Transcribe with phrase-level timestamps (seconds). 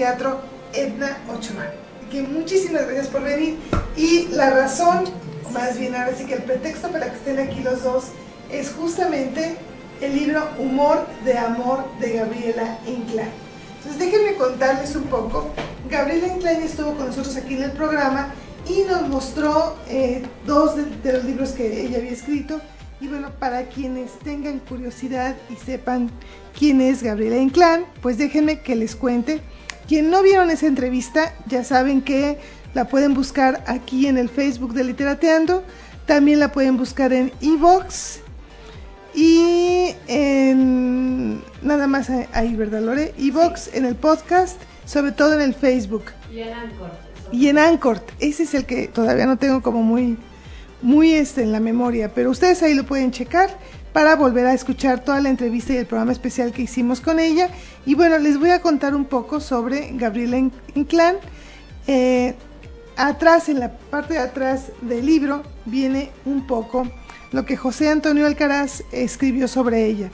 [0.00, 0.40] teatro
[0.72, 1.66] Edna Ochoa.
[2.10, 3.58] Que muchísimas gracias por venir.
[3.96, 5.04] Y la razón,
[5.52, 8.04] más bien ahora sí que el pretexto para que estén aquí los dos,
[8.50, 9.56] es justamente
[10.00, 13.28] el libro Humor de Amor de Gabriela Inclán.
[13.76, 15.50] Entonces déjenme contarles un poco.
[15.90, 18.32] Gabriela Inclán estuvo con nosotros aquí en el programa
[18.66, 22.58] y nos mostró eh, dos de, los libros que ella había escrito.
[23.02, 26.10] Y bueno, para quienes tengan curiosidad y sepan
[26.58, 29.42] quién es Gabriela Inclán, pues déjenme que les cuente.
[29.90, 32.38] Quien no vieron esa entrevista, ya saben que
[32.74, 35.64] la pueden buscar aquí en el Facebook de Literateando.
[36.06, 38.20] También la pueden buscar en Evox
[39.16, 43.14] y en nada más ahí, ¿verdad, Lore?
[43.18, 46.04] Evox en el podcast, sobre todo en el Facebook.
[46.32, 46.90] Y en Anchor.
[47.32, 50.16] Y en Anchor, ese es el que todavía no tengo como muy,
[50.82, 53.58] muy este en la memoria, pero ustedes ahí lo pueden checar
[53.92, 57.50] para volver a escuchar toda la entrevista y el programa especial que hicimos con ella.
[57.86, 60.38] Y bueno, les voy a contar un poco sobre Gabriela
[60.74, 61.16] Inclán.
[61.86, 62.34] Eh,
[62.96, 66.86] atrás, en la parte de atrás del libro, viene un poco
[67.32, 70.10] lo que José Antonio Alcaraz escribió sobre ella.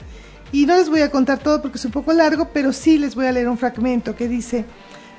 [0.51, 3.15] Y no les voy a contar todo porque es un poco largo, pero sí les
[3.15, 4.65] voy a leer un fragmento que dice,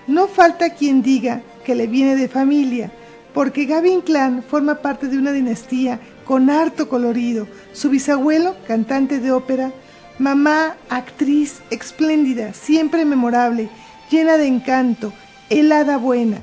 [0.06, 2.90] no falta quien diga que le viene de familia,
[3.34, 9.32] porque Gaby Inclán forma parte de una dinastía con harto colorido, su bisabuelo, cantante de
[9.32, 9.72] ópera,
[10.18, 13.70] mamá, actriz espléndida, siempre memorable,
[14.10, 15.14] llena de encanto,
[15.48, 16.42] helada buena,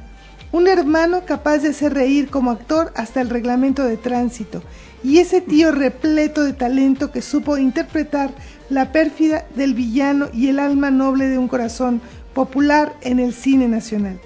[0.51, 4.63] un hermano capaz de hacer reír como actor hasta el reglamento de tránsito,
[5.03, 8.31] y ese tío repleto de talento que supo interpretar
[8.71, 12.01] la pérfida del villano y el alma noble de un corazón
[12.33, 14.19] popular en el cine nacional.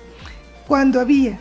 [0.69, 1.37] Cuando había,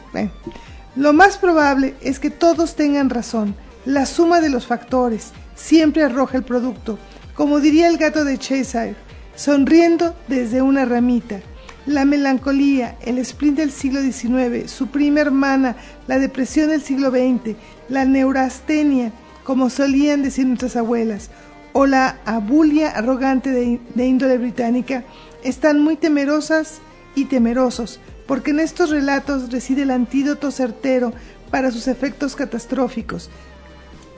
[0.96, 3.54] lo más probable es que todos tengan razón,
[3.88, 6.98] la suma de los factores siempre arroja el producto,
[7.32, 8.94] como diría el gato de Cheshire,
[9.34, 11.40] sonriendo desde una ramita.
[11.86, 15.74] La melancolía, el sprint del siglo XIX, su prima hermana,
[16.06, 17.56] la depresión del siglo XX,
[17.88, 19.10] la neurastenia,
[19.42, 21.30] como solían decir nuestras abuelas,
[21.72, 25.02] o la abulia arrogante de, índole británica,
[25.42, 26.82] están muy temerosas
[27.14, 31.14] y temerosos, porque en estos relatos reside el antídoto certero
[31.50, 33.30] para sus efectos catastróficos.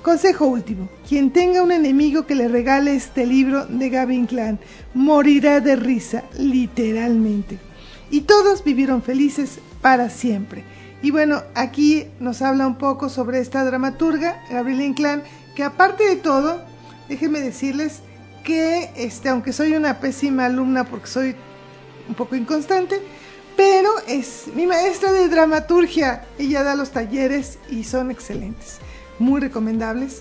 [0.02, 4.58] Consejo último, quien tenga un enemigo que le regale este libro de Gavin Clan,
[4.94, 7.58] morirá de risa, literalmente.
[8.10, 10.64] Y todos vivieron felices para siempre.
[11.02, 15.22] Y bueno, aquí nos habla un poco sobre esta dramaturga, Gabriela Inclán,
[15.54, 16.62] que aparte de todo,
[17.08, 18.00] déjenme decirles
[18.44, 21.36] que, este, aunque soy una pésima alumna porque soy
[22.08, 23.00] un poco inconstante,
[23.56, 26.24] pero es mi maestra de dramaturgia.
[26.38, 28.78] Ella da los talleres y son excelentes,
[29.20, 30.20] muy recomendables.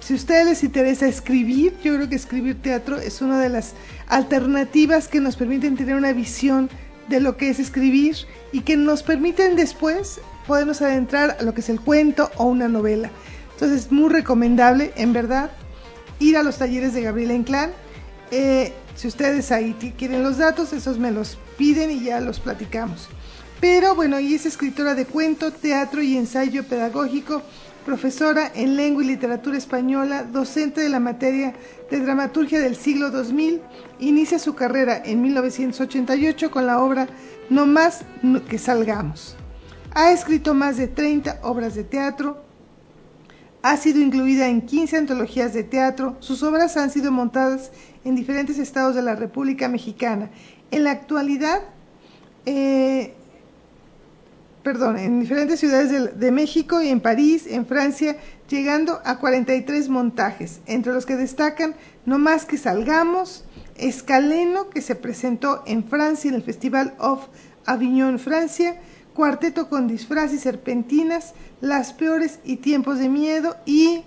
[0.00, 3.74] Si a ustedes les interesa escribir, yo creo que escribir teatro es una de las
[4.08, 6.70] alternativas que nos permiten tener una visión
[7.08, 8.16] de lo que es escribir
[8.52, 12.68] y que nos permiten después podernos adentrar a lo que es el cuento o una
[12.68, 13.10] novela.
[13.52, 15.50] Entonces es muy recomendable, en verdad,
[16.18, 17.72] ir a los talleres de Gabriela Inclán.
[18.30, 23.08] Eh, si ustedes ahí quieren los datos, esos me los piden y ya los platicamos.
[23.60, 27.42] Pero bueno, ella es escritora de cuento, teatro y ensayo pedagógico,
[27.90, 31.54] profesora en lengua y literatura española, docente de la materia
[31.90, 33.60] de dramaturgia del siglo 2000.
[33.98, 37.08] Inicia su carrera en 1988 con la obra
[37.48, 38.04] no más
[38.48, 39.34] que salgamos.
[39.92, 42.40] Ha escrito más de 30 obras de teatro,
[43.60, 47.72] ha sido incluida en 15 antologías de teatro, sus obras han sido montadas
[48.04, 50.30] en diferentes estados de la República Mexicana.
[50.70, 51.60] En la actualidad,
[52.46, 53.16] eh,
[54.62, 58.16] perdón, en diferentes ciudades de, México y en París, en Francia,
[58.48, 61.74] llegando a 43 montajes, entre los que destacan
[62.04, 63.44] No más que salgamos,
[63.76, 67.28] Escaleno, que se presentó en Francia en el Festival of
[67.64, 68.80] Avignon, Francia,
[69.14, 74.04] Cuarteto con disfraz y serpentinas, Las peores y tiempos de miedo y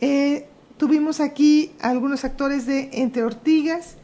[0.00, 0.48] eh,
[0.78, 3.96] tuvimos aquí algunos actores de Entre Ortigas,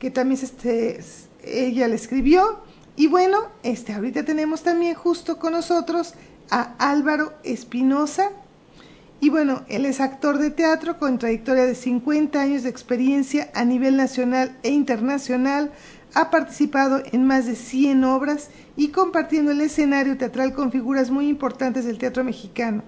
[0.00, 1.00] que también este,
[1.44, 2.68] ella le escribió.
[3.00, 6.12] Y bueno, este, ahorita tenemos también justo con nosotros
[6.50, 8.28] a Álvaro Espinosa,
[9.22, 13.64] y bueno, él es actor de teatro con trayectoria de 50 años de experiencia a
[13.64, 15.72] nivel nacional e internacional.
[16.12, 21.26] Ha participado en más de 100 obras y compartiendo el escenario teatral con figuras muy
[21.26, 22.82] importantes del teatro mexicano.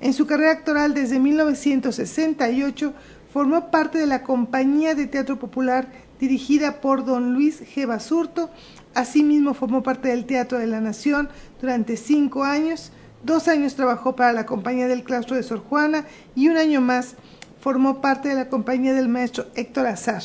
[0.00, 2.94] En su carrera actoral desde 1968
[3.32, 5.88] formó parte de la Compañía de Teatro Popular
[6.20, 7.86] dirigida por don Luis G.
[7.86, 8.50] Basurto.
[8.96, 11.28] Asimismo formó parte del Teatro de la Nación
[11.60, 12.90] durante cinco años
[13.26, 16.04] Dos años trabajó para la Compañía del Claustro de Sor Juana
[16.36, 17.16] y un año más
[17.60, 20.22] formó parte de la compañía del maestro Héctor Azar.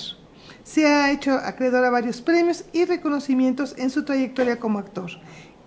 [0.64, 5.10] Se ha hecho acreedor a varios premios y reconocimientos en su trayectoria como actor.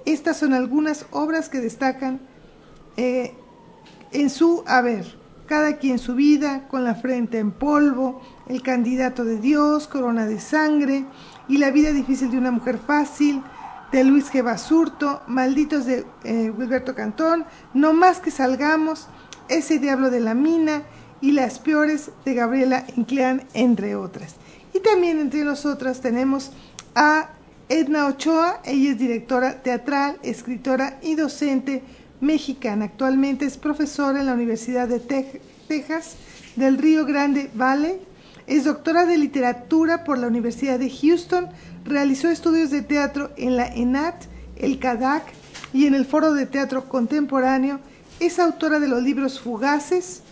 [0.05, 2.21] Estas son algunas obras que destacan
[2.97, 3.35] eh,
[4.13, 5.17] en su haber.
[5.47, 10.39] Cada quien su vida, con la frente en polvo, el candidato de Dios, corona de
[10.39, 11.05] sangre
[11.49, 13.43] y la vida difícil de una mujer fácil,
[13.93, 15.21] de Luis G.
[15.29, 17.45] Malditos de eh, Wilberto Cantón,
[17.75, 19.09] No más que salgamos,
[19.49, 20.83] Ese diablo de la mina
[21.21, 24.37] y Las peores de Gabriela Incleán, entre otras.
[24.73, 26.51] Y también entre nosotras tenemos
[26.95, 27.31] a
[27.69, 31.83] Edna Ochoa, ella es directora teatral, escritora y docente
[32.21, 32.87] mexicana.
[32.87, 36.17] Actualmente es profesora en la Universidad de Texas
[36.57, 38.01] del Río Grande Valley.
[38.47, 41.49] Es doctora de literatura por la Universidad de Houston.
[41.85, 44.25] Realizó estudios de teatro en la ENAT,
[44.57, 45.23] el CADAC
[45.73, 47.81] y en el Foro de Teatro Contemporáneo.
[48.21, 50.23] Es autora de los libros Fugaces,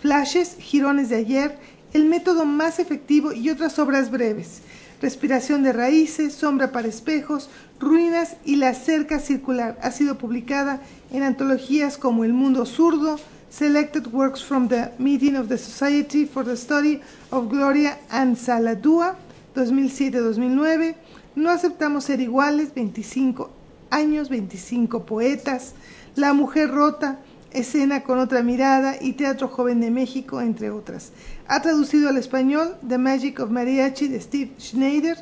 [0.00, 1.58] Flashes, Girones de ayer,
[1.92, 4.62] El método más efectivo y otras obras breves.
[5.02, 7.50] Respiración de raíces, Sombra para espejos,
[7.80, 9.76] Ruinas y La cerca circular.
[9.82, 10.80] Ha sido publicada
[11.12, 13.18] en antologías como El mundo zurdo,
[13.52, 19.14] Selected Works from the Meeting of the Society for the Study of Gloria and Saladúa,
[19.54, 20.94] 2007-2009.
[21.36, 23.50] No aceptamos ser iguales, 25
[23.90, 25.74] años, 25 poetas.
[26.16, 27.18] La mujer rota,
[27.50, 31.12] Escena con otra mirada y Teatro Joven de México, entre otras.
[31.46, 35.18] Ha traducido al español The Magic of Mariachi de Steve Schneider,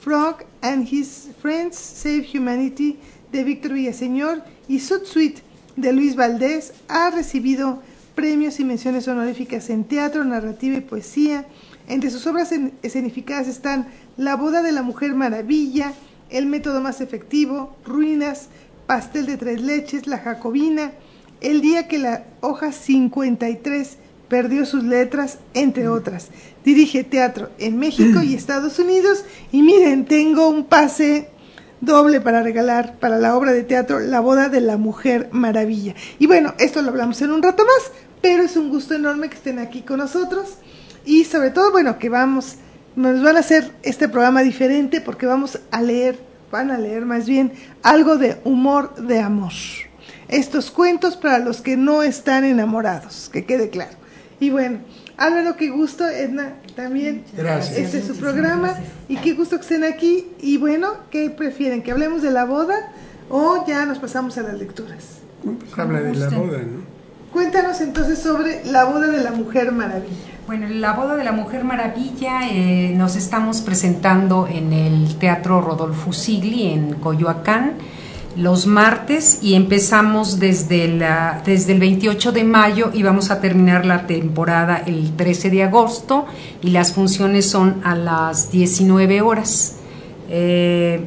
[0.00, 2.98] Frog and His Friends Save Humanity
[3.30, 5.42] de Víctor Villaseñor y Sud Suite
[5.76, 6.72] de Luis Valdés.
[6.88, 7.82] Ha recibido
[8.14, 11.46] premios y menciones honoríficas en teatro, narrativa y poesía.
[11.88, 15.92] Entre sus obras escenificadas están La boda de la mujer maravilla,
[16.30, 18.48] El método más efectivo, Ruinas,
[18.86, 20.92] Pastel de tres leches, La jacobina,
[21.40, 23.98] el día que la hoja 53
[24.28, 26.28] perdió sus letras, entre otras.
[26.64, 31.28] Dirige teatro en México y Estados Unidos y miren, tengo un pase
[31.84, 35.94] doble para regalar para la obra de teatro La boda de la mujer maravilla.
[36.18, 39.36] Y bueno, esto lo hablamos en un rato más, pero es un gusto enorme que
[39.36, 40.58] estén aquí con nosotros
[41.04, 42.56] y sobre todo, bueno, que vamos,
[42.96, 46.18] nos van a hacer este programa diferente porque vamos a leer,
[46.50, 47.52] van a leer más bien
[47.82, 49.52] algo de humor de amor
[50.28, 53.96] estos cuentos para los que no están enamorados, que quede claro.
[54.40, 54.80] Y bueno,
[55.16, 57.24] Álvaro, qué gusto, Edna, también.
[57.36, 57.78] Gracias.
[57.78, 58.74] Este es su programa
[59.08, 60.26] y qué gusto que estén aquí.
[60.40, 61.82] Y bueno, ¿qué prefieren?
[61.82, 62.92] ¿Que hablemos de la boda
[63.30, 65.18] o ya nos pasamos a las lecturas?
[65.42, 66.94] Pues habla de la boda, ¿no?
[67.32, 70.34] Cuéntanos entonces sobre la boda de la Mujer Maravilla.
[70.46, 76.12] Bueno, la boda de la Mujer Maravilla eh, nos estamos presentando en el Teatro Rodolfo
[76.12, 77.72] Sigli en Coyoacán
[78.36, 80.98] los martes y empezamos desde,
[81.44, 86.26] desde el 28 de mayo y vamos a terminar la temporada el 13 de agosto
[86.60, 89.76] y las funciones son a las 19 horas.
[90.30, 91.00] Eh,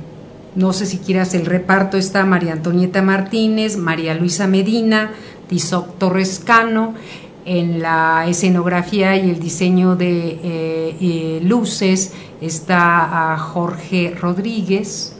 [0.55, 5.11] no sé si quieras el reparto, está María Antonieta Martínez, María Luisa Medina,
[5.47, 6.95] Tizoc Torrescano,
[7.45, 15.16] en la escenografía y el diseño de eh, eh, luces está a Jorge Rodríguez,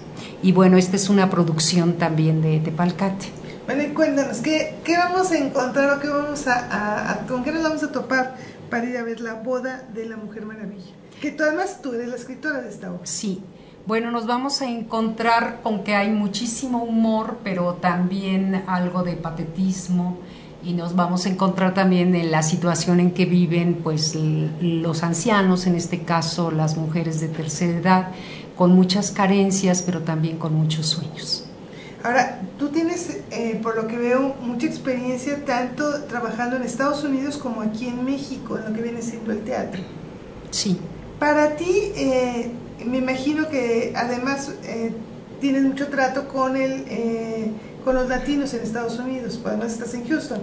[0.48, 3.26] y bueno, esta es una producción también de Tepalcate.
[3.66, 7.64] Bueno, y cuéntanos, ¿qué, ¿qué, vamos a encontrar o qué vamos a, con qué nos
[7.64, 8.38] vamos a topar
[8.70, 10.94] para ir a ver la boda de la Mujer Maravilla?
[11.20, 13.02] Que tú además tú eres la escritora de esta obra.
[13.04, 13.44] Sí,
[13.86, 20.18] bueno, nos vamos a encontrar con que hay muchísimo humor, pero también algo de patetismo
[20.64, 24.18] y nos vamos a encontrar también en la situación en que viven pues
[24.62, 28.12] los ancianos, en este caso las mujeres de tercera edad,
[28.58, 31.46] con muchas carencias, pero también con muchos sueños.
[32.04, 37.38] Ahora, tú tienes, eh, por lo que veo, mucha experiencia tanto trabajando en Estados Unidos
[37.38, 39.82] como aquí en México, en lo que viene siendo el teatro.
[40.52, 40.80] Sí.
[41.20, 42.52] Para ti, eh,
[42.86, 44.92] me imagino que además eh,
[45.42, 46.86] tienes mucho trato con, el,
[47.84, 50.40] con los latinos en Estados Unidos, pues además estás en Houston.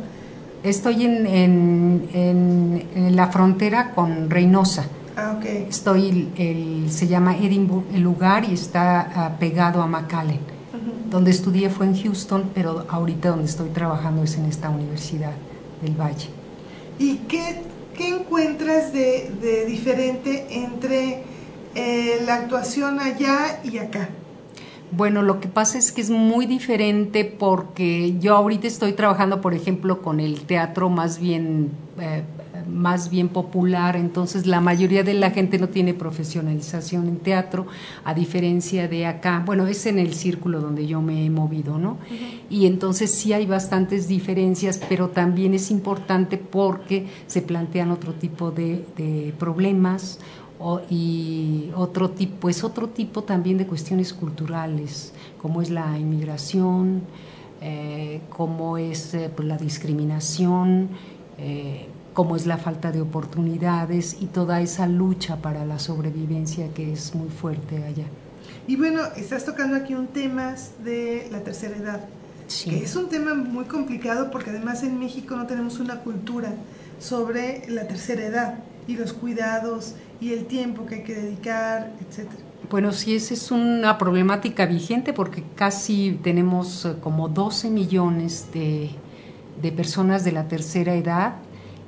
[0.63, 4.87] Estoy en, en, en la frontera con Reynosa.
[5.17, 5.67] Ah, okay.
[5.69, 10.55] Estoy, el, se llama Edinburgh el lugar y está ah, pegado a McAllen.
[11.09, 15.33] Donde estudié fue en Houston, pero ahorita donde estoy trabajando es en esta Universidad
[15.81, 16.29] del Valle.
[16.99, 17.63] ¿Y qué,
[17.97, 21.23] qué encuentras de, de, diferente entre
[21.77, 24.09] eh, la actuación allá y acá?
[24.91, 29.55] Bueno, lo que pasa es que es muy diferente porque yo ahorita estoy trabajando, por
[29.55, 32.23] ejemplo, con el teatro más bien eh,
[32.69, 37.67] más bien popular, entonces la mayoría de la gente no tiene profesionalización en teatro,
[38.05, 41.99] a diferencia de acá, bueno, es en el círculo donde yo me he movido, ¿no?
[42.51, 48.51] Y entonces sí hay bastantes diferencias, pero también es importante porque se plantean otro tipo
[48.51, 50.19] de, de problemas
[50.89, 57.03] y otro tipo, es otro tipo también de cuestiones culturales, como es la inmigración,
[57.61, 60.89] eh, como es eh, pues, la discriminación,
[61.39, 66.93] eh, como es la falta de oportunidades y toda esa lucha para la sobrevivencia que
[66.93, 68.07] es muy fuerte allá.
[68.67, 70.55] Y bueno, estás tocando aquí un tema
[70.85, 72.09] de la tercera edad,
[72.65, 76.55] que es un tema muy complicado porque además en México no tenemos una cultura
[77.01, 78.55] sobre la tercera edad
[78.87, 82.43] y los cuidados y el tiempo que hay que dedicar, etcétera.
[82.71, 88.91] Bueno, sí, esa es una problemática vigente porque casi tenemos eh, como 12 millones de,
[89.61, 91.35] de personas de la tercera edad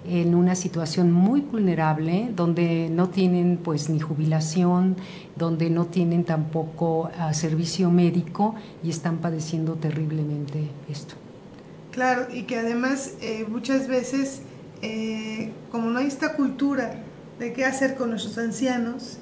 [0.08, 4.96] en una situación muy vulnerable, donde no tienen pues ni jubilación,
[5.36, 11.14] donde no tienen tampoco ah, servicio médico y están padeciendo terriblemente esto.
[11.92, 14.42] Claro, y que además eh, muchas veces,
[14.82, 17.02] eh, como no hay esta cultura
[17.38, 19.18] de qué hacer con nuestros ancianos,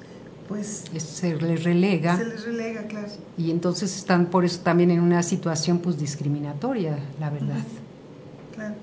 [0.47, 2.17] pues se les relega.
[2.17, 3.07] Se les relega, claro.
[3.37, 7.63] Y entonces están por eso también en una situación pues discriminatoria, la verdad.
[8.53, 8.75] Claro.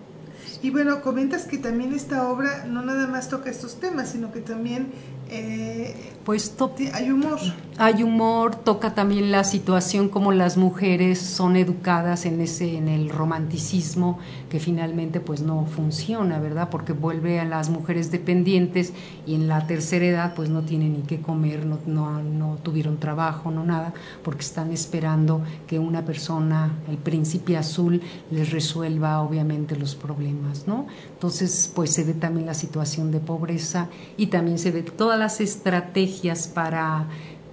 [0.63, 4.41] Y bueno, comentas que también esta obra no nada más toca estos temas, sino que
[4.41, 4.93] también
[5.29, 6.55] eh, pues
[6.93, 7.39] hay humor.
[7.79, 13.09] Hay humor, toca también la situación como las mujeres son educadas en ese en el
[13.09, 14.19] romanticismo
[14.51, 16.69] que finalmente pues no funciona, ¿verdad?
[16.69, 18.93] Porque vuelve a las mujeres dependientes
[19.27, 22.99] y en la tercera edad pues no tienen ni qué comer, no, no, no tuvieron
[22.99, 29.77] trabajo, no nada, porque están esperando que una persona, el príncipe azul, les resuelva obviamente
[29.77, 30.87] los problemas, ¿no?
[31.15, 33.89] Entonces pues se ve también la situación de pobreza
[34.19, 37.07] y también se ve todas las estrategias para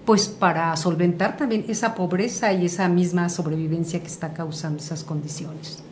[0.10, 5.84] pues para solventar también esa pobreza y esa misma sobrevivencia que está causando esas condiciones.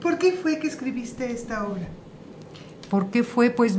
[0.00, 1.86] ¿Por qué fue que escribiste esta obra?
[2.88, 3.50] ¿Por qué fue?
[3.50, 3.78] Pues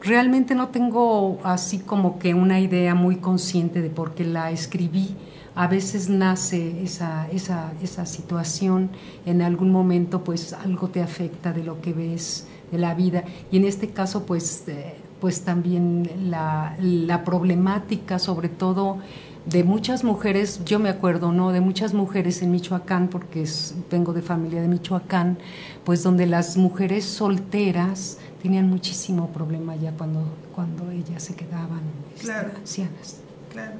[0.00, 5.14] realmente no tengo así como que una idea muy consciente de por qué la escribí.
[5.54, 8.88] A veces nace esa, esa, esa situación,
[9.26, 13.58] en algún momento pues algo te afecta de lo que ves de la vida y
[13.58, 18.98] en este caso pues eh, pues también la, la, problemática, sobre todo
[19.46, 21.52] de muchas mujeres, yo me acuerdo, ¿no?
[21.52, 23.44] De muchas mujeres en Michoacán, porque
[23.90, 25.38] vengo de familia de Michoacán,
[25.84, 31.80] pues donde las mujeres solteras tenían muchísimo problema ya cuando, cuando ellas se quedaban
[32.14, 33.20] este, ancianas.
[33.50, 33.76] Claro.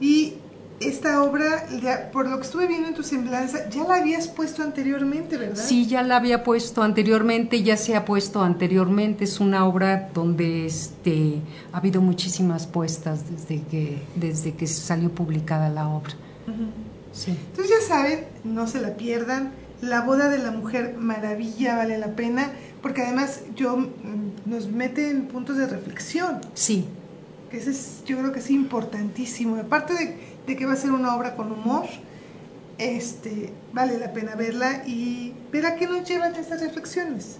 [0.00, 0.34] Y
[0.80, 1.66] esta obra,
[2.12, 5.62] por lo que estuve viendo en tu semblanza, ya la habías puesto anteriormente, ¿verdad?
[5.62, 9.24] Sí, ya la había puesto anteriormente, ya se ha puesto anteriormente.
[9.24, 11.40] Es una obra donde este,
[11.72, 16.14] ha habido muchísimas puestas desde que, desde que salió publicada la obra.
[17.12, 17.36] sí.
[17.50, 19.52] Entonces ya saben, no se la pierdan.
[19.80, 22.50] La boda de la mujer maravilla, vale la pena,
[22.82, 23.88] porque además yo mm,
[24.46, 26.40] nos mete en puntos de reflexión.
[26.54, 26.84] Sí.
[27.50, 29.56] Que ese es, yo creo que es importantísimo.
[29.56, 31.84] Aparte de de que va a ser una obra con humor,
[32.78, 37.36] este, vale la pena verla y ver a qué nos llevan estas reflexiones,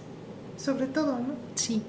[0.57, 1.33] sobre todo, ¿no?
[1.55, 1.81] Sí.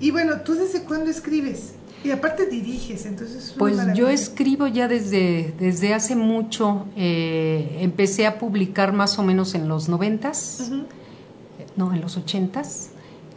[0.00, 1.74] Y bueno, ¿tú desde cuándo escribes?
[2.02, 3.54] Y aparte diriges, entonces...
[3.56, 9.54] Pues yo escribo ya desde, desde hace mucho, eh, empecé a publicar más o menos
[9.54, 10.70] en los noventas,
[11.76, 12.90] no, en los ochentas,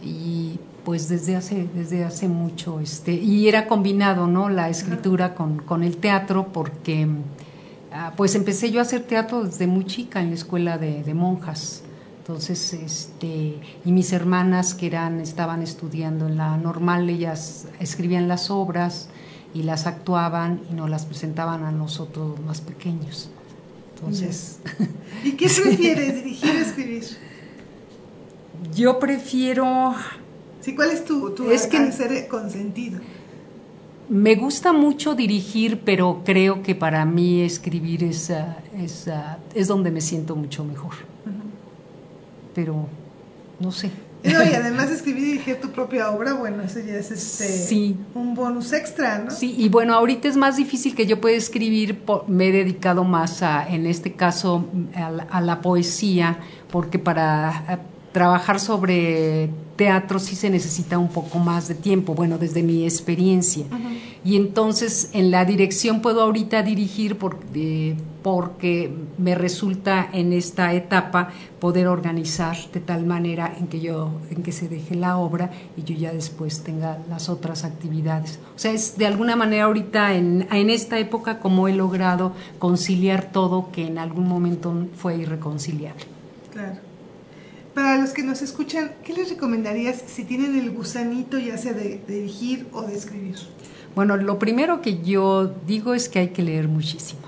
[0.03, 4.47] y pues desde hace, desde hace mucho, este, y era combinado, ¿no?
[4.47, 7.05] La escritura con, con el teatro, porque
[7.91, 11.13] ah, pues empecé yo a hacer teatro desde muy chica en la escuela de, de,
[11.13, 11.83] monjas.
[12.19, 18.49] Entonces, este, y mis hermanas que eran, estaban estudiando en la normal, ellas escribían las
[18.49, 19.09] obras
[19.53, 23.29] y las actuaban y nos las presentaban a nosotros más pequeños.
[23.93, 24.61] Entonces.
[25.25, 27.03] ¿Y qué prefieres, dirigir o escribir?
[28.73, 29.93] Yo prefiero
[30.75, 32.99] ¿cuál es tu, tu es que, ser consentido?
[34.09, 38.31] Me gusta mucho dirigir, pero creo que para mí escribir es,
[38.77, 39.09] es,
[39.53, 40.93] es donde me siento mucho mejor.
[42.55, 42.87] Pero
[43.59, 43.91] no sé.
[44.23, 48.71] y además escribir y dirigir tu propia obra, bueno, eso ya es este, un bonus
[48.71, 49.31] extra, ¿no?
[49.31, 53.43] Sí, y bueno, ahorita es más difícil que yo pueda escribir, me he dedicado más
[53.43, 54.65] a, en este caso,
[55.29, 56.39] a la poesía,
[56.71, 57.81] porque para
[58.13, 63.65] trabajar sobre teatro sí se necesita un poco más de tiempo, bueno, desde mi experiencia.
[64.25, 67.37] Y entonces en la dirección puedo ahorita dirigir por,
[68.23, 71.29] porque me resulta en esta etapa
[71.59, 75.83] poder organizar de tal manera en que yo en que se deje la obra y
[75.83, 78.39] yo ya después tenga las otras actividades.
[78.55, 83.31] O sea, es de alguna manera ahorita en, en esta época como he logrado conciliar
[83.31, 86.03] todo que en algún momento fue irreconciliable.
[86.51, 86.86] Claro.
[87.77, 92.01] Para los que nos escuchan, ¿qué les recomendarías si tienen el gusanito ya sea de,
[92.07, 93.35] de dirigir o de escribir?
[93.93, 97.21] Bueno, lo primero que yo digo es que hay que leer muchísimo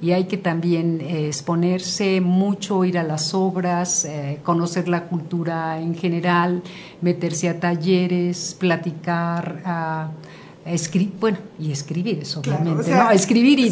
[0.00, 5.78] y hay que también eh, exponerse mucho, ir a las obras, eh, conocer la cultura
[5.78, 6.62] en general,
[7.02, 10.10] meterse a talleres, platicar, a,
[10.64, 13.10] escribir, bueno, y escribir eso, obviamente, ¿no?
[13.10, 13.66] Escribir y,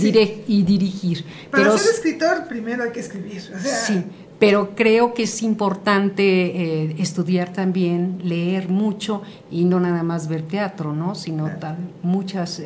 [0.46, 1.24] y dirigir.
[1.50, 3.40] Para Pero, ser escritor primero hay que escribir.
[3.40, 4.04] sí,
[4.38, 10.42] pero creo que es importante eh, estudiar también, leer mucho y no nada más ver
[10.42, 11.14] teatro, ¿no?
[11.14, 12.62] Sino tal, muchas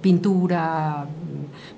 [0.00, 1.06] pintura,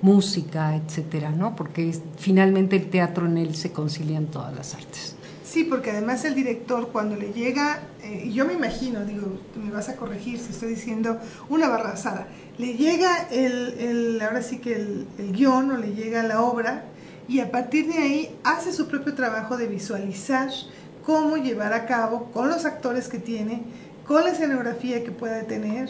[0.01, 1.55] música, etcétera, ¿no?
[1.55, 5.15] Porque finalmente el teatro en él se concilian todas las artes.
[5.43, 9.69] Sí, porque además el director cuando le llega, eh, y yo me imagino, digo, me
[9.69, 11.19] vas a corregir si estoy diciendo
[11.49, 16.23] una barrazada, le llega el, el ahora sí que el, el guion o le llega
[16.23, 16.85] la obra
[17.31, 20.49] y a partir de ahí hace su propio trabajo de visualizar
[21.05, 23.63] cómo llevar a cabo con los actores que tiene,
[24.05, 25.89] con la escenografía que pueda tener,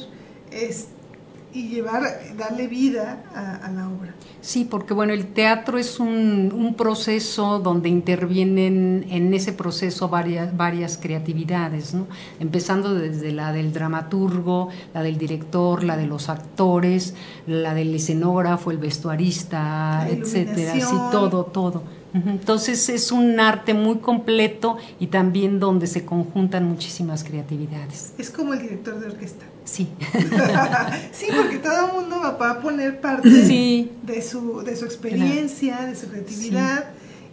[1.53, 2.03] y llevar,
[2.37, 4.13] darle vida a, la obra.
[4.41, 10.55] Sí, porque bueno, el teatro es un, un, proceso donde intervienen en ese proceso varias,
[10.55, 12.07] varias creatividades, ¿no?
[12.39, 17.13] empezando desde la del dramaturgo, la del director, la de los actores,
[17.45, 21.83] la del escenógrafo, el vestuarista, etcétera, sí, todo, todo.
[22.13, 28.13] Entonces es un arte muy completo y también donde se conjuntan muchísimas creatividades.
[28.17, 29.45] Es como el director de orquesta.
[29.63, 29.87] Sí.
[31.11, 35.95] sí, porque todo el mundo va a poner parte de, su, de su experiencia, de
[35.95, 36.85] su creatividad,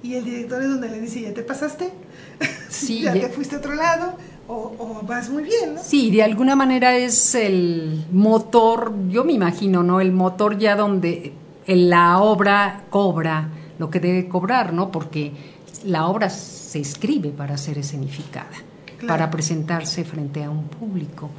[0.02, 1.90] y el director es donde le dice, ya te pasaste,
[2.68, 4.14] sí, ya te fuiste a otro lado,
[4.46, 5.82] o, vas muy bien, ¿no?
[5.82, 10.00] Sí, de alguna manera es el motor, yo me imagino, ¿no?
[10.00, 11.32] El motor ya donde
[11.66, 14.90] la obra cobra lo que debe cobrar, ¿no?
[14.90, 15.32] Porque
[15.84, 18.48] la obra se escribe para ser escenificada,
[19.06, 21.30] para presentarse frente a un público.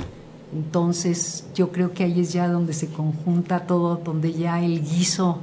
[0.53, 5.39] Entonces yo creo que ahí es ya donde se conjunta todo, donde ya el guiso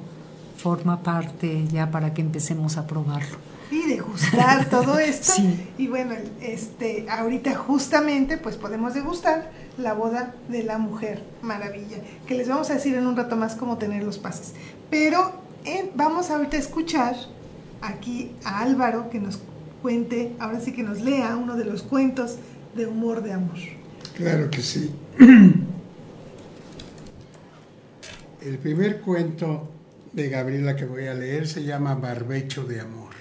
[0.57, 3.38] forma parte ya para que empecemos a probarlo.
[3.71, 5.33] Y degustar todo esto.
[5.79, 12.35] Y bueno, este, ahorita justamente pues podemos degustar la boda de la mujer maravilla, que
[12.35, 14.55] les vamos a decir en un rato más cómo tener los pases.
[14.90, 15.33] Pero
[15.64, 17.16] eh, vamos ahorita a escuchar
[17.81, 19.40] aquí a Álvaro que nos
[19.83, 22.38] cuente, ahora sí que nos lea uno de los cuentos
[22.75, 23.59] de humor de amor.
[24.16, 24.90] Claro que sí.
[28.40, 29.70] El primer cuento
[30.14, 33.12] de Gabriela que voy a leer se llama Barbecho de Amor.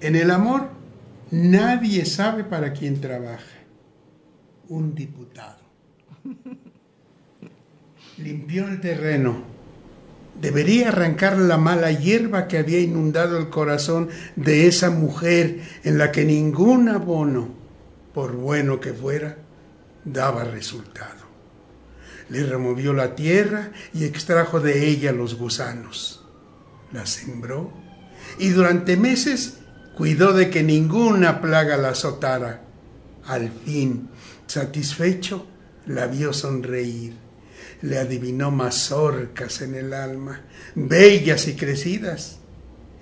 [0.00, 0.68] En el amor
[1.32, 3.42] nadie sabe para quién trabaja.
[4.68, 5.58] Un diputado.
[8.18, 9.42] Limpió el terreno.
[10.40, 16.12] Debería arrancar la mala hierba que había inundado el corazón de esa mujer en la
[16.12, 17.61] que ningún abono
[18.14, 19.38] por bueno que fuera,
[20.04, 21.22] daba resultado.
[22.28, 26.24] Le removió la tierra y extrajo de ella los gusanos.
[26.92, 27.72] La sembró
[28.38, 29.58] y durante meses
[29.96, 32.62] cuidó de que ninguna plaga la azotara.
[33.26, 34.08] Al fin,
[34.46, 35.46] satisfecho,
[35.86, 37.14] la vio sonreír.
[37.82, 40.42] Le adivinó mazorcas en el alma,
[40.74, 42.38] bellas y crecidas.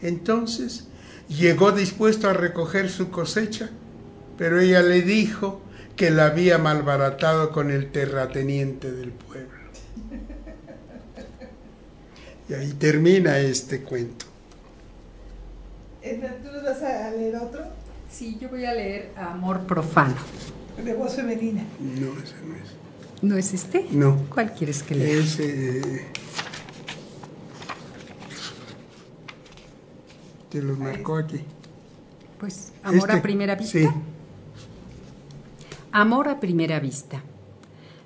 [0.00, 0.86] Entonces
[1.28, 3.70] llegó dispuesto a recoger su cosecha
[4.40, 5.60] pero ella le dijo
[5.96, 9.50] que la había malbaratado con el terrateniente del pueblo.
[12.48, 14.24] Y ahí termina este cuento.
[16.02, 17.64] ¿Tú nos vas a leer otro?
[18.10, 20.16] Sí, yo voy a leer Amor Profano.
[20.82, 21.62] De voz femenina.
[21.78, 23.22] No, ese no es.
[23.22, 23.88] ¿No es este?
[23.90, 24.24] No.
[24.30, 25.18] ¿Cuál quieres que lea?
[25.18, 26.06] Ese.
[30.48, 31.40] te lo marcó aquí.
[32.38, 33.78] Pues, Amor a este, primera vista.
[33.80, 33.86] Sí.
[35.92, 37.20] Amor a primera vista.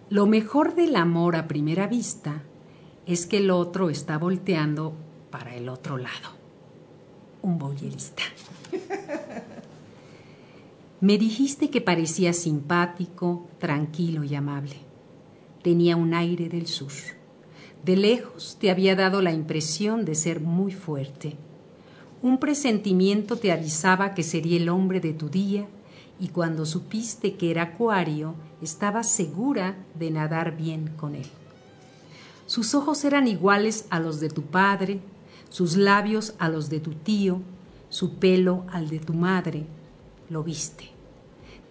[0.09, 2.40] Lo mejor del amor a primera vista
[3.05, 4.94] es que el otro está volteando
[5.31, 6.31] para el otro lado.
[7.42, 8.23] Un boyerista.
[11.03, 14.77] Me dijiste que parecía simpático, tranquilo y amable.
[15.62, 16.92] Tenía un aire del sur.
[17.85, 21.37] De lejos te había dado la impresión de ser muy fuerte.
[22.23, 25.66] Un presentimiento te avisaba que sería el hombre de tu día
[26.20, 31.27] y cuando supiste que era acuario, estaba segura de nadar bien con él.
[32.46, 35.00] Sus ojos eran iguales a los de tu padre,
[35.48, 37.40] sus labios a los de tu tío,
[37.88, 39.66] su pelo al de tu madre.
[40.29, 40.90] Lo viste.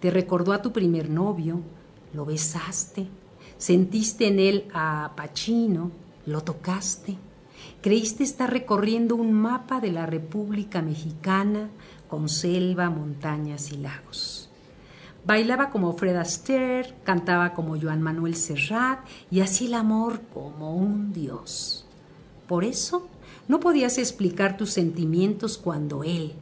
[0.00, 1.60] Te recordó a tu primer novio,
[2.12, 3.08] lo besaste,
[3.56, 5.90] sentiste en él a Pachino,
[6.26, 7.16] lo tocaste.
[7.80, 11.70] Creíste estar recorriendo un mapa de la República Mexicana
[12.08, 14.48] con selva, montañas y lagos.
[15.26, 21.12] Bailaba como Fred Astaire, cantaba como Joan Manuel Serrat y hacía el amor como un
[21.12, 21.86] dios.
[22.46, 23.08] Por eso
[23.48, 26.32] no podías explicar tus sentimientos cuando él,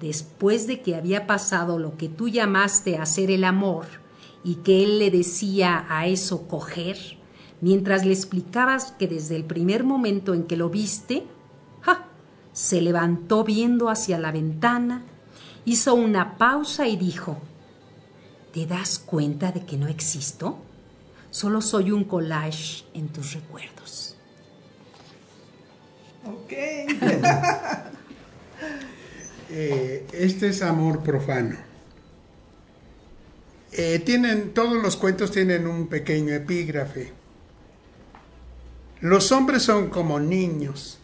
[0.00, 3.86] después de que había pasado lo que tú llamaste hacer el amor
[4.42, 6.96] y que él le decía a eso coger,
[7.60, 11.24] mientras le explicabas que desde el primer momento en que lo viste.
[12.60, 15.02] Se levantó viendo hacia la ventana,
[15.64, 17.40] hizo una pausa y dijo,
[18.52, 20.58] ¿Te das cuenta de que no existo?
[21.30, 24.16] Solo soy un collage en tus recuerdos.
[26.24, 26.52] Ok.
[29.52, 31.56] Eh, este es amor profano.
[33.72, 37.12] Eh, tienen, todos los cuentos tienen un pequeño epígrafe.
[39.00, 40.99] Los hombres son como niños,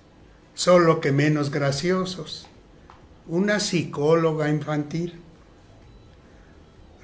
[0.57, 2.49] solo que menos graciosos.
[3.29, 5.21] Una psicóloga infantil.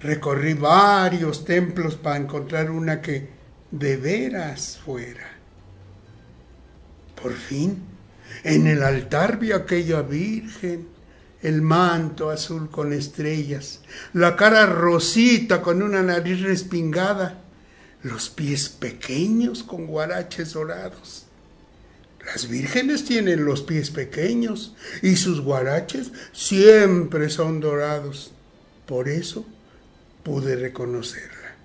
[0.01, 3.29] Recorrí varios templos para encontrar una que
[3.71, 5.29] de veras fuera.
[7.21, 7.85] Por fin,
[8.43, 10.89] en el altar vi aquella virgen,
[11.43, 17.43] el manto azul con estrellas, la cara rosita con una nariz respingada,
[18.03, 21.27] los pies pequeños con guaraches dorados.
[22.27, 28.33] Las vírgenes tienen los pies pequeños y sus guaraches siempre son dorados.
[28.87, 29.45] Por eso
[30.23, 31.57] pude reconocerla.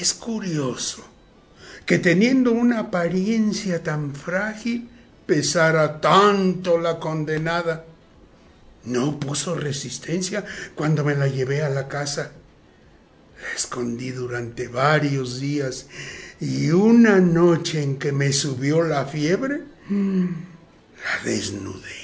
[0.00, 1.04] Es curioso
[1.86, 4.88] que teniendo una apariencia tan frágil,
[5.26, 7.86] pesara tanto la condenada.
[8.84, 12.32] No puso resistencia cuando me la llevé a la casa.
[13.42, 15.86] La escondí durante varios días
[16.40, 22.00] y una noche en que me subió la fiebre, la desnudé.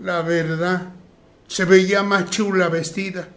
[0.00, 0.92] La verdad,
[1.46, 3.28] se veía más chula vestida.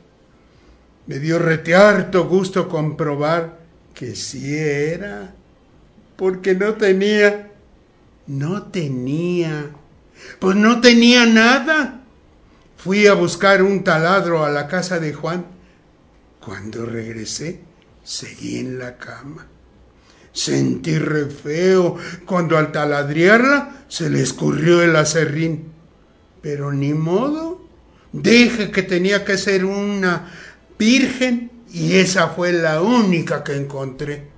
[1.08, 3.60] Me dio retearto gusto comprobar
[3.94, 5.34] que sí era,
[6.16, 7.52] porque no tenía,
[8.28, 9.72] no tenía,
[10.40, 12.04] pues no tenía nada.
[12.78, 15.46] Fui a buscar un taladro a la casa de Juan.
[16.40, 17.62] Cuando regresé,
[18.04, 19.48] seguí en la cama.
[20.34, 25.72] Sentí re feo cuando al taladriarla se le escurrió el acerrín.
[26.42, 27.62] Pero ni modo.
[28.14, 30.32] Dije que tenía que ser una
[30.78, 34.30] virgen y esa fue la única que encontré.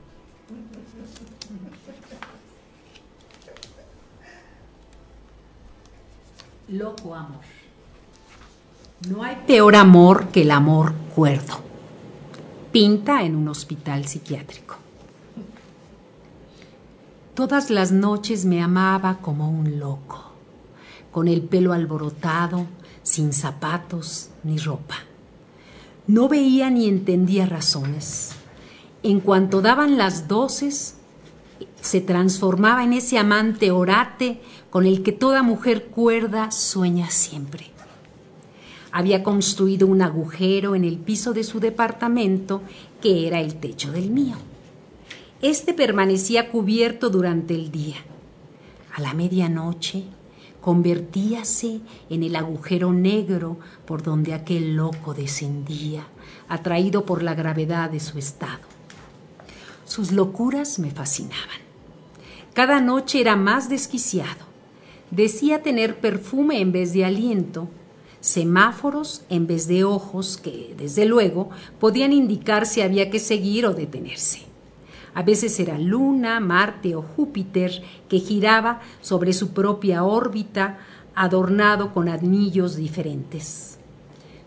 [6.67, 7.41] Loco amor.
[9.09, 11.62] No hay peor amor que el amor cuerdo.
[12.73, 14.77] Pinta en un hospital psiquiátrico.
[17.35, 20.31] Todas las noches me amaba como un loco,
[21.11, 22.65] con el pelo alborotado,
[23.03, 24.95] sin zapatos ni ropa.
[26.07, 28.31] No veía ni entendía razones.
[29.03, 30.95] En cuanto daban las doces,
[31.79, 37.72] se transformaba en ese amante orate con el que toda mujer cuerda sueña siempre.
[38.95, 42.61] Había construido un agujero en el piso de su departamento
[43.01, 44.35] que era el techo del mío.
[45.41, 47.95] Este permanecía cubierto durante el día.
[48.93, 50.03] A la medianoche
[50.61, 56.05] convertíase en el agujero negro por donde aquel loco descendía,
[56.47, 58.61] atraído por la gravedad de su estado.
[59.85, 61.63] Sus locuras me fascinaban.
[62.53, 64.45] Cada noche era más desquiciado.
[65.09, 67.69] Decía tener perfume en vez de aliento,
[68.23, 73.73] semáforos en vez de ojos que, desde luego, podían indicar si había que seguir o
[73.73, 74.43] detenerse.
[75.13, 80.79] A veces era Luna, Marte o Júpiter que giraba sobre su propia órbita,
[81.15, 83.77] adornado con anillos diferentes.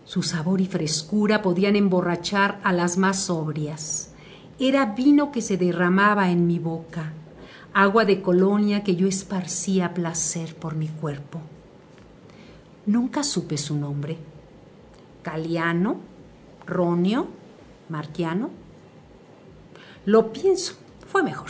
[0.05, 4.11] Su sabor y frescura podían emborrachar a las más sobrias.
[4.57, 7.13] Era vino que se derramaba en mi boca,
[7.75, 11.41] agua de colonia que yo esparcía placer por mi cuerpo.
[12.87, 14.17] Nunca supe su nombre.
[15.21, 15.99] Caliano,
[16.65, 17.27] Ronio,
[17.89, 18.49] Marquiano.
[20.05, 21.49] Lo pienso, fue mejor.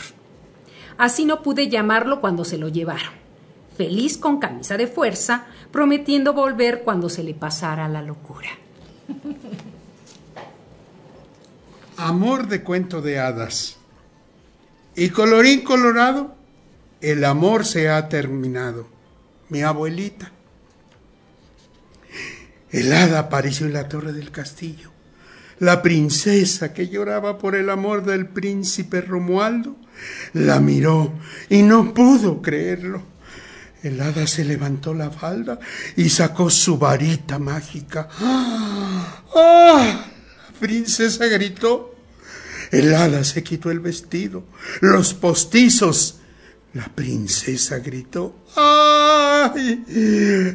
[0.98, 3.12] Así no pude llamarlo cuando se lo llevaron.
[3.76, 8.48] Feliz con camisa de fuerza, prometiendo volver cuando se le pasara la locura.
[11.96, 13.76] Amor de cuento de hadas.
[14.96, 16.34] Y colorín colorado,
[17.00, 18.88] el amor se ha terminado.
[19.48, 20.32] Mi abuelita.
[22.70, 24.90] El hada apareció en la torre del castillo.
[25.60, 29.76] La princesa que lloraba por el amor del príncipe Romualdo
[30.32, 31.12] la miró
[31.48, 33.02] y no pudo creerlo.
[33.82, 35.58] El hada se levantó la falda
[35.96, 38.08] y sacó su varita mágica.
[38.20, 39.24] ¡Ah!
[39.34, 41.94] La princesa gritó.
[42.70, 44.44] El hada se quitó el vestido,
[44.80, 46.17] los postizos.
[46.78, 48.36] La princesa gritó.
[48.54, 49.84] ¡Ay!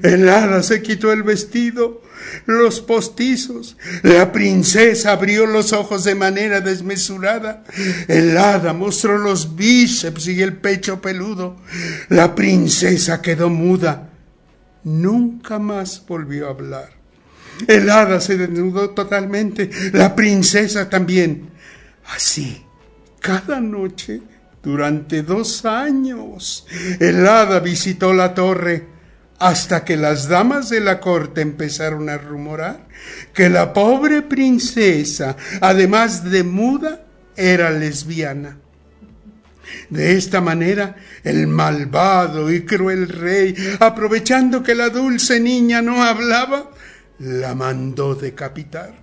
[0.01, 2.01] El hada se quitó el vestido,
[2.45, 3.75] los postizos.
[4.03, 7.65] La princesa abrió los ojos de manera desmesurada.
[8.07, 11.57] El hada mostró los bíceps y el pecho peludo.
[12.07, 14.09] La princesa quedó muda.
[14.86, 16.93] Nunca más volvió a hablar.
[17.67, 21.49] El hada se desnudó totalmente, la princesa también.
[22.15, 22.63] Así,
[23.19, 24.21] cada noche,
[24.63, 26.65] durante dos años,
[26.99, 28.88] el hada visitó la torre
[29.38, 32.88] hasta que las damas de la corte empezaron a rumorar
[33.34, 37.04] que la pobre princesa, además de muda,
[37.36, 38.58] era lesbiana.
[39.89, 46.71] De esta manera, el malvado y cruel rey, aprovechando que la dulce niña no hablaba,
[47.19, 48.93] la mandó decapitar.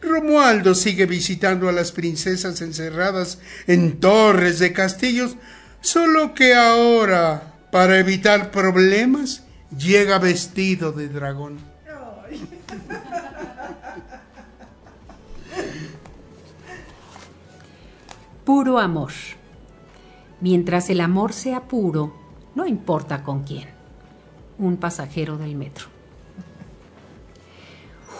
[0.00, 5.36] Romualdo sigue visitando a las princesas encerradas en torres de castillos,
[5.80, 9.44] solo que ahora para evitar problemas,
[9.76, 11.58] llega vestido de dragón.
[18.44, 19.12] Puro amor.
[20.40, 22.14] Mientras el amor sea puro,
[22.54, 23.68] no importa con quién.
[24.58, 25.95] Un pasajero del metro.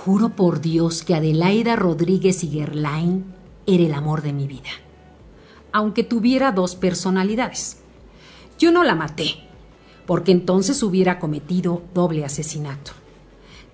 [0.07, 3.25] Juro por Dios que Adelaida Rodríguez y Gerlain
[3.67, 4.71] era el amor de mi vida.
[5.73, 7.79] Aunque tuviera dos personalidades.
[8.57, 9.35] Yo no la maté,
[10.07, 12.93] porque entonces hubiera cometido doble asesinato.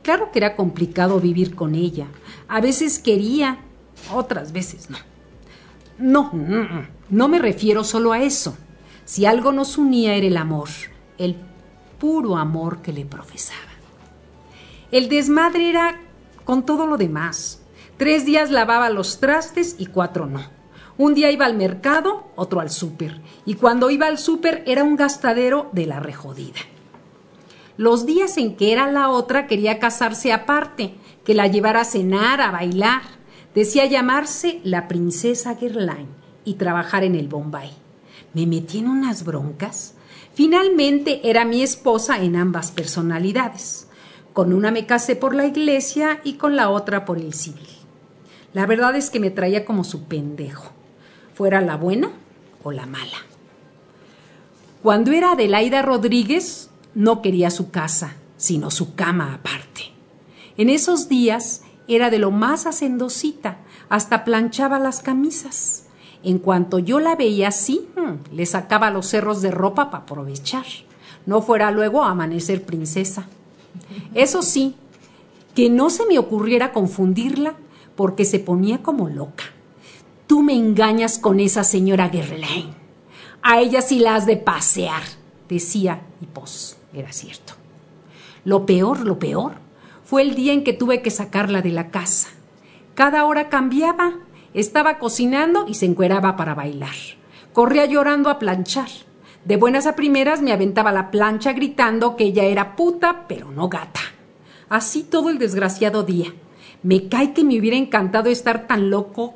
[0.00, 2.06] Claro que era complicado vivir con ella.
[2.48, 3.58] A veces quería,
[4.10, 4.96] otras veces no.
[5.98, 6.32] No,
[7.10, 8.56] no me refiero solo a eso.
[9.04, 10.70] Si algo nos unía era el amor,
[11.18, 11.36] el
[11.98, 13.60] puro amor que le profesaba.
[14.90, 16.00] El desmadre era
[16.44, 17.60] con todo lo demás.
[17.96, 20.42] Tres días lavaba los trastes y cuatro no.
[20.98, 23.20] Un día iba al mercado, otro al súper.
[23.46, 26.60] Y cuando iba al súper era un gastadero de la rejodida.
[27.76, 32.40] Los días en que era la otra quería casarse aparte, que la llevara a cenar,
[32.40, 33.02] a bailar.
[33.54, 36.08] Decía llamarse la princesa Gerlain
[36.44, 37.70] y trabajar en el Bombay.
[38.34, 39.94] Me metí en unas broncas.
[40.34, 43.88] Finalmente era mi esposa en ambas personalidades.
[44.32, 47.68] Con una me casé por la iglesia y con la otra por el civil.
[48.52, 50.72] La verdad es que me traía como su pendejo
[51.34, 52.10] fuera la buena
[52.62, 53.18] o la mala.
[54.82, 59.92] Cuando era Adelaida Rodríguez, no quería su casa, sino su cama aparte.
[60.56, 65.86] En esos días era de lo más hacendosita, hasta planchaba las camisas.
[66.22, 70.66] En cuanto yo la veía así, hmm, le sacaba los cerros de ropa para aprovechar.
[71.26, 73.26] No fuera luego a amanecer princesa.
[74.14, 74.74] Eso sí,
[75.54, 77.54] que no se me ocurriera confundirla
[77.96, 79.44] porque se ponía como loca.
[80.26, 82.74] Tú me engañas con esa señora Gerlain.
[83.42, 85.02] A ella sí la has de pasear,
[85.48, 87.54] decía, y pues era cierto.
[88.44, 89.54] Lo peor, lo peor,
[90.04, 92.28] fue el día en que tuve que sacarla de la casa.
[92.94, 94.14] Cada hora cambiaba.
[94.54, 96.94] Estaba cocinando y se encueraba para bailar.
[97.54, 98.88] Corría llorando a planchar.
[99.44, 103.68] De buenas a primeras me aventaba la plancha gritando que ella era puta, pero no
[103.68, 104.00] gata.
[104.68, 106.32] Así todo el desgraciado día.
[106.84, 109.34] Me cae que me hubiera encantado estar tan loco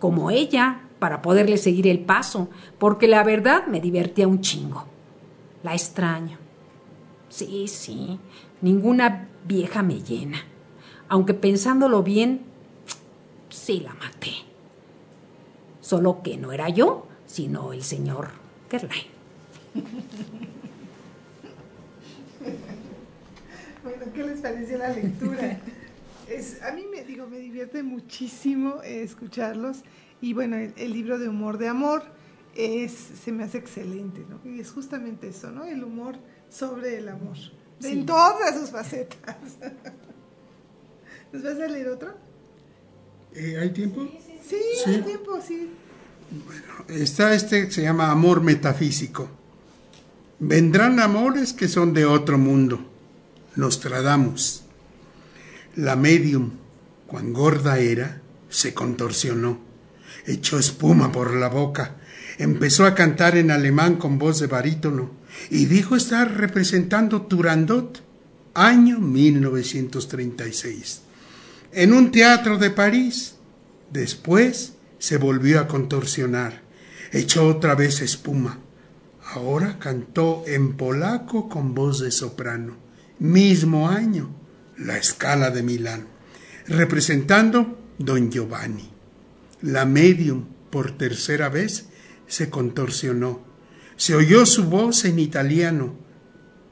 [0.00, 4.86] como ella para poderle seguir el paso, porque la verdad me divertía un chingo.
[5.62, 6.38] La extraño.
[7.28, 8.18] Sí, sí,
[8.60, 10.38] ninguna vieja me llena.
[11.08, 12.42] Aunque pensándolo bien,
[13.48, 14.32] sí la maté.
[15.80, 18.30] Solo que no era yo, sino el señor
[18.68, 19.19] Kerlay.
[23.82, 25.58] Bueno, ¿qué les pareció la lectura?
[26.62, 29.82] a mí me digo, me divierte muchísimo eh, escucharlos
[30.20, 32.02] y bueno, el, libro de humor de amor
[32.54, 34.38] es, se me hace excelente, ¿no?
[34.44, 35.64] Y es justamente eso, ¿no?
[35.64, 36.16] El humor
[36.50, 37.36] sobre el amor,
[37.82, 39.36] en todas sus facetas.
[41.32, 42.14] ¿Nos vas a leer otro?
[43.34, 44.06] Eh, ¿Hay tiempo?
[44.46, 45.70] Sí, hay tiempo, sí.
[46.30, 49.39] Bueno, está este que se llama Amor Metafísico.
[50.42, 52.80] Vendrán amores que son de otro mundo.
[53.56, 54.62] Nos tradamos.
[55.76, 56.52] La medium,
[57.06, 59.60] cuán gorda era, se contorsionó.
[60.26, 61.96] echó espuma por la boca,
[62.38, 65.10] empezó a cantar en alemán con voz de barítono
[65.50, 68.02] y dijo estar representando Turandot,
[68.54, 71.02] año 1936,
[71.72, 73.34] en un teatro de París.
[73.92, 76.62] Después se volvió a contorsionar,
[77.12, 78.58] echó otra vez espuma.
[79.32, 82.76] Ahora cantó en polaco con voz de soprano.
[83.20, 84.34] Mismo año,
[84.76, 86.08] la escala de Milán,
[86.66, 88.90] representando Don Giovanni.
[89.62, 91.86] La medium, por tercera vez,
[92.26, 93.44] se contorsionó.
[93.96, 95.94] Se oyó su voz en italiano.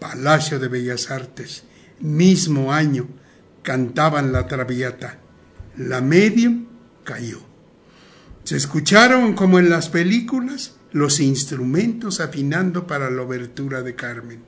[0.00, 1.62] Palacio de Bellas Artes,
[2.00, 3.06] mismo año,
[3.62, 5.20] cantaban la traviata.
[5.76, 6.66] La medium
[7.04, 7.38] cayó.
[8.42, 14.42] Se escucharon, como en las películas, los instrumentos afinando para la obertura de Carmen.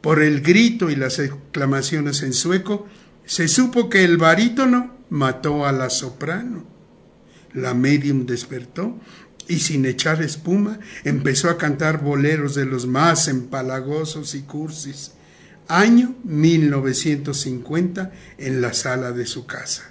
[0.00, 2.86] Por el grito y las exclamaciones en sueco,
[3.24, 6.64] se supo que el barítono mató a la soprano.
[7.52, 8.98] La medium despertó
[9.48, 15.12] y sin echar espuma empezó a cantar boleros de los más empalagosos y cursis.
[15.68, 19.90] Año 1950 en la sala de su casa.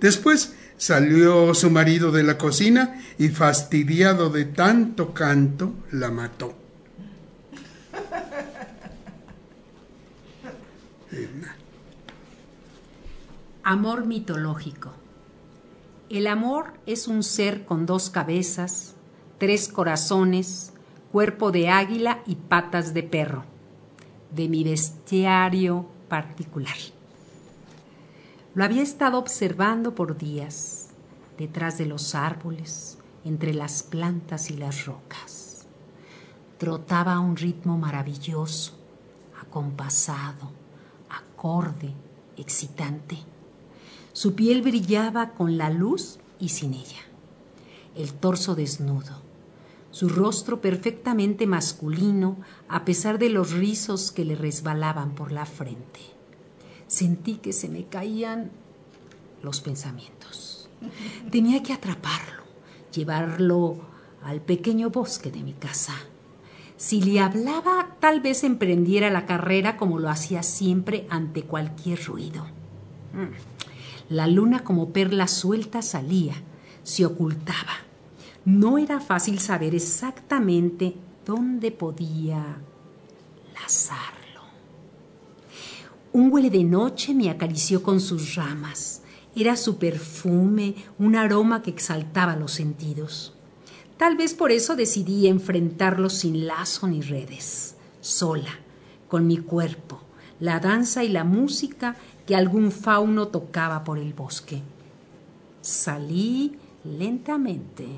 [0.00, 6.54] Después salió su marido de la cocina y fastidiado de tanto canto la mató.
[13.62, 14.92] Amor mitológico.
[16.10, 18.94] El amor es un ser con dos cabezas,
[19.38, 20.74] tres corazones,
[21.10, 23.44] cuerpo de águila y patas de perro,
[24.30, 26.76] de mi bestiario particular.
[28.54, 30.88] Lo había estado observando por días,
[31.38, 35.66] detrás de los árboles, entre las plantas y las rocas.
[36.58, 38.74] Trotaba a un ritmo maravilloso,
[39.40, 40.52] acompasado,
[41.08, 41.92] acorde,
[42.36, 43.18] excitante
[44.14, 47.00] su piel brillaba con la luz y sin ella.
[47.96, 49.22] El torso desnudo,
[49.90, 52.36] su rostro perfectamente masculino
[52.68, 56.13] a pesar de los rizos que le resbalaban por la frente.
[56.94, 58.52] Sentí que se me caían
[59.42, 60.70] los pensamientos.
[61.28, 62.44] Tenía que atraparlo,
[62.94, 63.78] llevarlo
[64.22, 65.92] al pequeño bosque de mi casa.
[66.76, 72.44] Si le hablaba, tal vez emprendiera la carrera como lo hacía siempre ante cualquier ruido.
[73.12, 74.14] Mm.
[74.14, 76.34] La luna como perla suelta salía,
[76.84, 77.74] se ocultaba.
[78.44, 80.94] No era fácil saber exactamente
[81.26, 82.58] dónde podía
[83.52, 84.23] lazarlo.
[86.14, 89.02] Un huele de noche me acarició con sus ramas.
[89.34, 93.34] Era su perfume, un aroma que exaltaba los sentidos.
[93.96, 98.60] Tal vez por eso decidí enfrentarlo sin lazo ni redes, sola,
[99.08, 100.02] con mi cuerpo,
[100.38, 101.96] la danza y la música
[102.28, 104.62] que algún fauno tocaba por el bosque.
[105.62, 107.88] Salí lentamente,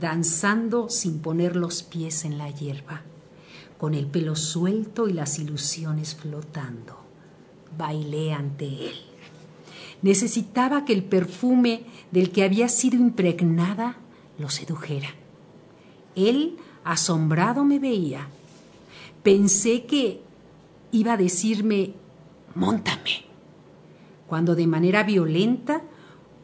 [0.00, 3.02] danzando sin poner los pies en la hierba,
[3.78, 7.07] con el pelo suelto y las ilusiones flotando.
[7.78, 8.94] Bailé ante él.
[10.02, 13.96] Necesitaba que el perfume del que había sido impregnada
[14.38, 15.08] lo sedujera.
[16.14, 18.28] Él, asombrado, me veía.
[19.22, 20.20] Pensé que
[20.92, 21.94] iba a decirme,
[22.54, 23.28] montame
[24.28, 25.82] cuando de manera violenta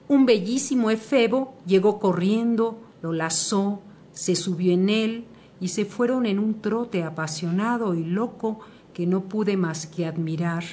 [0.09, 3.81] un bellísimo efebo llegó corriendo, lo lazó,
[4.13, 5.25] se subió en él
[5.61, 8.61] y se fueron en un trote apasionado y loco
[8.95, 10.65] que no pude más que admirar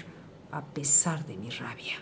[0.52, 1.96] a pesar de mi rabia.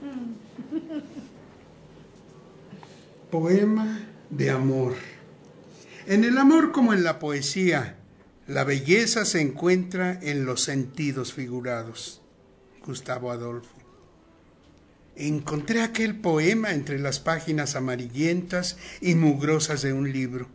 [3.30, 4.94] Poema de amor.
[6.06, 7.96] En el amor como en la poesía,
[8.46, 12.20] la belleza se encuentra en los sentidos figurados.
[12.84, 13.76] Gustavo Adolfo
[15.16, 20.48] encontré aquel poema entre las páginas amarillentas y mugrosas de un libro.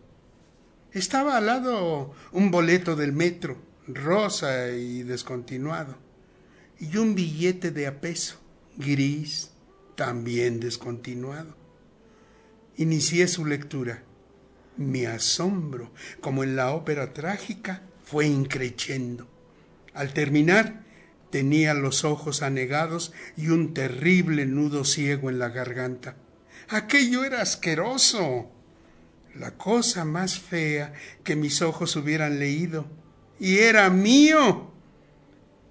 [0.93, 5.97] Estaba al lado un boleto del metro, rosa y descontinuado,
[6.81, 8.41] y un billete de a peso,
[8.75, 9.51] gris,
[9.95, 11.55] también descontinuado.
[12.75, 14.03] Inicié su lectura.
[14.75, 19.29] Mi asombro, como en la ópera trágica, fue increciendo.
[19.93, 20.81] Al terminar,
[21.31, 26.17] Tenía los ojos anegados y un terrible nudo ciego en la garganta.
[26.67, 28.51] Aquello era asqueroso.
[29.35, 30.93] La cosa más fea
[31.23, 32.85] que mis ojos hubieran leído.
[33.39, 34.70] Y era mío.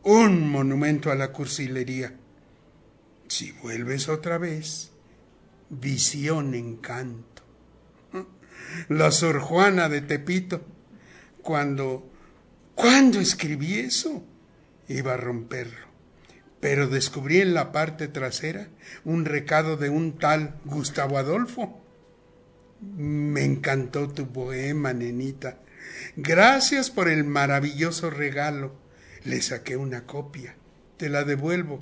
[0.03, 2.15] Un monumento a la cursilería.
[3.29, 4.93] Si vuelves otra vez,
[5.69, 7.43] visión encanto.
[8.89, 10.65] La Sor Juana de Tepito.
[11.43, 12.11] Cuando,
[12.75, 14.25] ¿cuándo escribí eso?
[14.89, 15.87] iba a romperlo.
[16.61, 18.69] Pero descubrí en la parte trasera
[19.05, 21.81] un recado de un tal Gustavo Adolfo.
[22.81, 25.59] Me encantó tu poema, nenita.
[26.17, 28.75] Gracias por el maravilloso regalo.
[29.25, 30.57] Le saqué una copia.
[30.97, 31.81] Te la devuelvo.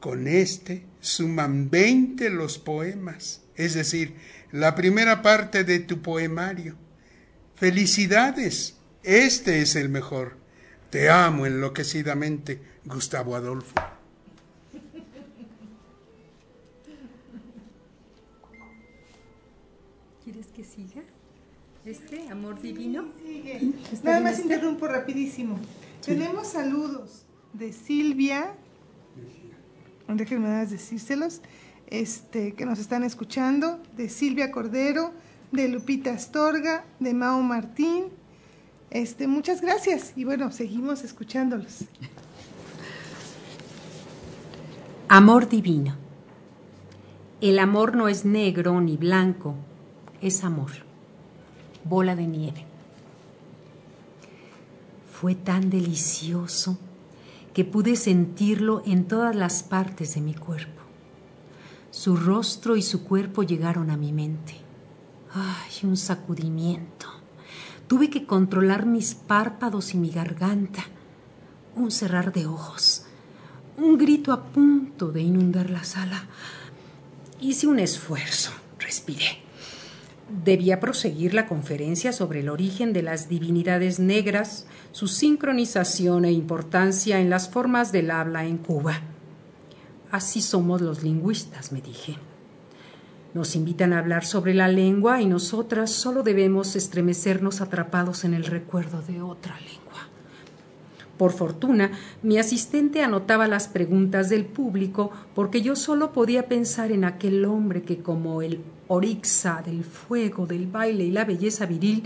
[0.00, 4.14] Con este suman veinte los poemas, es decir,
[4.52, 6.76] la primera parte de tu poemario.
[7.54, 8.76] Felicidades.
[9.02, 10.36] Este es el mejor.
[10.90, 13.74] Te amo enloquecidamente, Gustavo Adolfo.
[20.22, 21.02] ¿Quieres que siga?
[21.84, 23.12] ¿Este amor divino?
[23.24, 23.72] Sigue.
[24.02, 25.58] Nada más interrumpo rapidísimo.
[26.06, 28.54] Tenemos saludos de Silvia.
[30.06, 31.42] Déjenme nada decírselos.
[31.88, 35.12] Este, que nos están escuchando, de Silvia Cordero,
[35.50, 38.04] de Lupita Astorga, de Mao Martín.
[38.90, 41.86] Este, muchas gracias y bueno, seguimos escuchándolos.
[45.08, 45.96] Amor divino.
[47.40, 49.56] El amor no es negro ni blanco,
[50.20, 50.70] es amor.
[51.84, 52.75] Bola de nieve.
[55.18, 56.76] Fue tan delicioso
[57.54, 60.82] que pude sentirlo en todas las partes de mi cuerpo.
[61.90, 64.56] Su rostro y su cuerpo llegaron a mi mente.
[65.32, 67.06] Ay, un sacudimiento.
[67.86, 70.84] Tuve que controlar mis párpados y mi garganta.
[71.76, 73.06] Un cerrar de ojos.
[73.78, 76.26] Un grito a punto de inundar la sala.
[77.40, 78.50] Hice un esfuerzo.
[78.78, 79.45] Respiré.
[80.28, 87.20] Debía proseguir la conferencia sobre el origen de las divinidades negras, su sincronización e importancia
[87.20, 89.02] en las formas del habla en Cuba.
[90.10, 92.16] Así somos los lingüistas, me dije.
[93.34, 98.46] Nos invitan a hablar sobre la lengua y nosotras solo debemos estremecernos atrapados en el
[98.46, 100.15] recuerdo de otra lengua.
[101.16, 101.92] Por fortuna,
[102.22, 107.82] mi asistente anotaba las preguntas del público porque yo solo podía pensar en aquel hombre
[107.82, 112.02] que como el orixa del fuego, del baile y la belleza viril,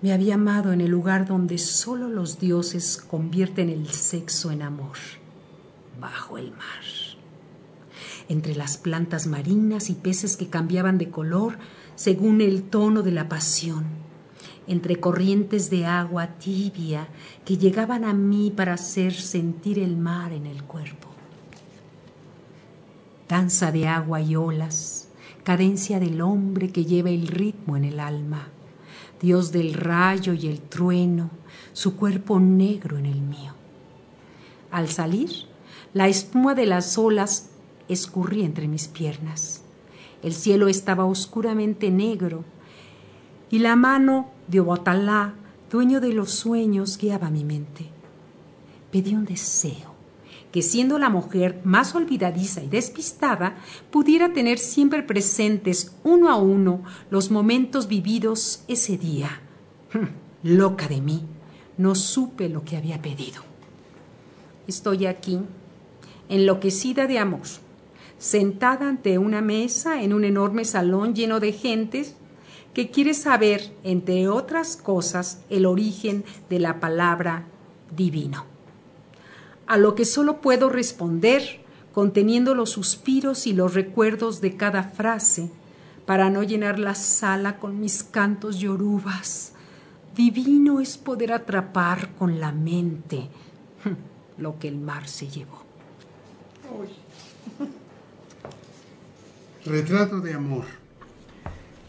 [0.00, 4.96] me había amado en el lugar donde solo los dioses convierten el sexo en amor,
[6.00, 6.84] bajo el mar.
[8.28, 11.58] Entre las plantas marinas y peces que cambiaban de color
[11.96, 14.05] según el tono de la pasión,
[14.66, 17.08] entre corrientes de agua tibia
[17.44, 21.08] que llegaban a mí para hacer sentir el mar en el cuerpo.
[23.28, 25.08] Danza de agua y olas,
[25.44, 28.48] cadencia del hombre que lleva el ritmo en el alma,
[29.20, 31.30] Dios del rayo y el trueno,
[31.72, 33.54] su cuerpo negro en el mío.
[34.70, 35.30] Al salir,
[35.94, 37.50] la espuma de las olas
[37.88, 39.62] escurrí entre mis piernas.
[40.22, 42.44] El cielo estaba oscuramente negro
[43.50, 45.34] y la mano de Obatalá,
[45.70, 47.86] dueño de los sueños, guiaba mi mente.
[48.90, 49.94] Pedí un deseo,
[50.52, 53.56] que siendo la mujer más olvidadiza y despistada,
[53.90, 59.40] pudiera tener siempre presentes uno a uno los momentos vividos ese día.
[60.42, 61.22] Loca de mí,
[61.78, 63.42] no supe lo que había pedido.
[64.66, 65.40] Estoy aquí,
[66.28, 67.42] enloquecida de amor
[68.18, 72.15] sentada ante una mesa en un enorme salón lleno de gentes
[72.76, 77.46] que quiere saber, entre otras cosas, el origen de la palabra
[77.96, 78.44] divino.
[79.66, 81.64] A lo que solo puedo responder
[81.94, 85.50] conteniendo los suspiros y los recuerdos de cada frase,
[86.04, 89.54] para no llenar la sala con mis cantos yorubas.
[90.14, 93.30] Divino es poder atrapar con la mente
[94.36, 95.62] lo que el mar se llevó.
[99.64, 100.85] Retrato de amor.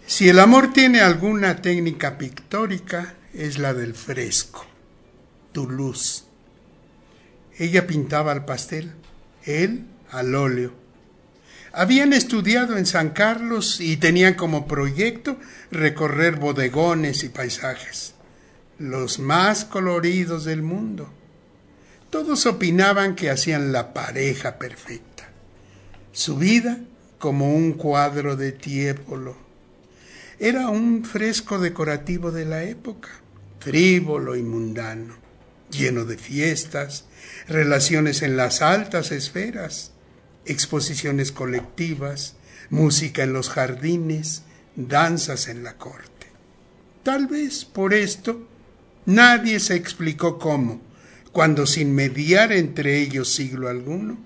[0.07, 4.65] Si el amor tiene alguna técnica pictórica, es la del fresco,
[5.51, 6.23] tu luz.
[7.57, 8.93] Ella pintaba al pastel,
[9.43, 10.71] él al óleo.
[11.73, 15.37] Habían estudiado en San Carlos y tenían como proyecto
[15.71, 18.13] recorrer bodegones y paisajes,
[18.79, 21.11] los más coloridos del mundo.
[22.09, 25.27] Todos opinaban que hacían la pareja perfecta.
[26.13, 26.79] Su vida
[27.19, 29.46] como un cuadro de Tiepolo.
[30.39, 33.09] Era un fresco decorativo de la época,
[33.59, 35.15] frívolo y mundano,
[35.71, 37.05] lleno de fiestas,
[37.47, 39.93] relaciones en las altas esferas,
[40.45, 42.35] exposiciones colectivas,
[42.69, 44.43] música en los jardines,
[44.75, 46.27] danzas en la corte.
[47.01, 48.47] Tal vez por esto
[49.07, 50.81] nadie se explicó cómo,
[51.31, 54.19] cuando sin mediar entre ellos siglo alguno,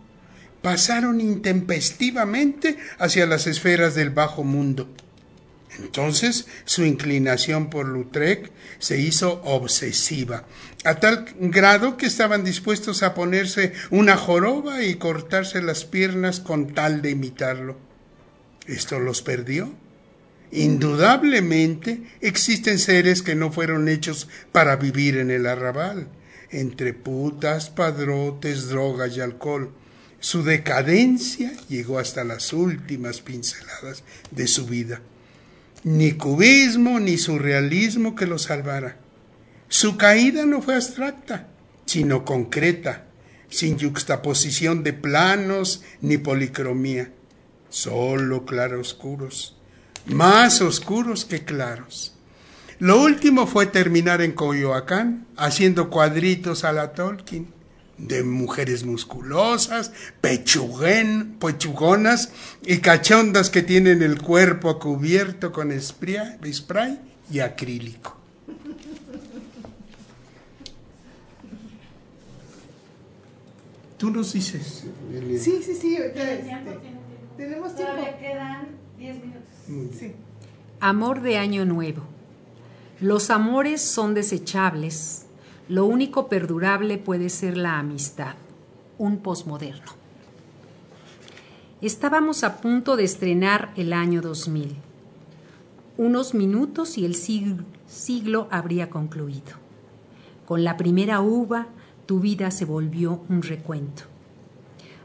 [0.62, 4.89] pasaron intempestivamente hacia las esferas del bajo mundo.
[5.82, 10.45] Entonces su inclinación por Lautrec se hizo obsesiva,
[10.84, 16.73] a tal grado que estaban dispuestos a ponerse una joroba y cortarse las piernas con
[16.73, 17.77] tal de imitarlo.
[18.67, 19.73] Esto los perdió
[20.51, 26.09] Indudablemente existen seres que no fueron hechos para vivir en el arrabal,
[26.49, 29.71] entre putas, padrotes, drogas y alcohol.
[30.19, 35.01] Su decadencia llegó hasta las últimas pinceladas de su vida.
[35.84, 38.97] Ni cubismo ni surrealismo que lo salvara.
[39.67, 41.47] Su caída no fue abstracta,
[41.86, 43.05] sino concreta,
[43.49, 47.11] sin yuxtaposición de planos ni policromía,
[47.69, 49.57] solo claroscuros,
[50.05, 52.15] más oscuros que claros.
[52.79, 57.61] Lo último fue terminar en Coyoacán haciendo cuadritos a la Tolkien
[58.08, 59.91] de mujeres musculosas,
[60.22, 62.32] pechuguen, pechugonas
[62.66, 66.99] y cachondas que tienen el cuerpo cubierto con spray, spray
[67.32, 68.18] y acrílico.
[73.97, 74.86] Tú nos dices.
[75.39, 75.95] Sí, sí, sí.
[75.95, 76.43] Este,
[77.38, 77.93] tenemos tiempo.
[77.93, 79.43] Todavía quedan 10 minutos.
[79.99, 80.14] Sí.
[80.80, 82.02] Amor de Año Nuevo.
[82.99, 85.20] Los amores son desechables,
[85.72, 88.36] lo único perdurable puede ser la amistad,
[88.97, 89.93] un posmoderno.
[91.82, 94.76] Estábamos a punto de estrenar el año 2000.
[95.97, 99.53] Unos minutos y el siglo, siglo habría concluido.
[100.45, 101.67] Con la primera uva,
[102.05, 104.03] tu vida se volvió un recuento.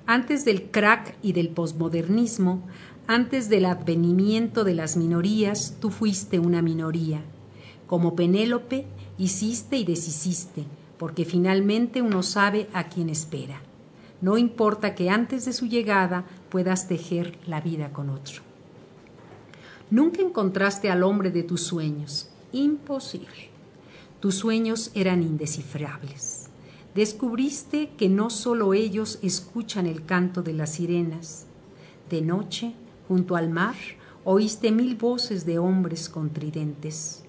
[0.04, 2.60] Antes del crack y del posmodernismo,
[3.06, 7.20] antes del advenimiento de las minorías, tú fuiste una minoría.
[7.86, 8.84] Como Penélope,
[9.18, 10.64] hiciste y deshiciste,
[10.98, 13.60] porque finalmente uno sabe a quién espera.
[14.20, 18.42] No importa que antes de su llegada puedas tejer la vida con otro.
[19.90, 22.28] Nunca encontraste al hombre de tus sueños.
[22.52, 23.50] Imposible.
[24.20, 26.48] Tus sueños eran indescifrables.
[26.94, 31.46] Descubriste que no solo ellos escuchan el canto de las sirenas.
[32.08, 32.72] De noche,
[33.06, 33.74] junto al mar,
[34.24, 37.25] oíste mil voces de hombres con tridentes.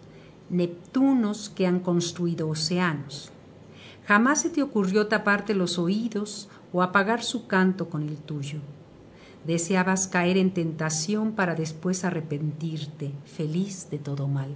[0.49, 3.31] Neptunos que han construido océanos.
[4.05, 8.59] Jamás se te ocurrió taparte los oídos o apagar su canto con el tuyo.
[9.45, 14.55] Deseabas caer en tentación para después arrepentirte, feliz de todo mal.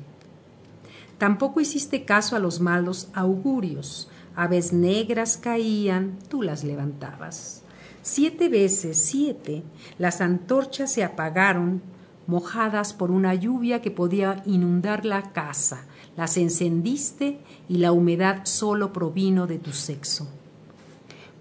[1.17, 4.09] Tampoco hiciste caso a los malos augurios.
[4.35, 7.63] Aves negras caían, tú las levantabas.
[8.01, 9.63] Siete veces, siete,
[9.99, 11.81] las antorchas se apagaron
[12.27, 15.85] mojadas por una lluvia que podía inundar la casa.
[16.15, 20.27] Las encendiste y la humedad solo provino de tu sexo.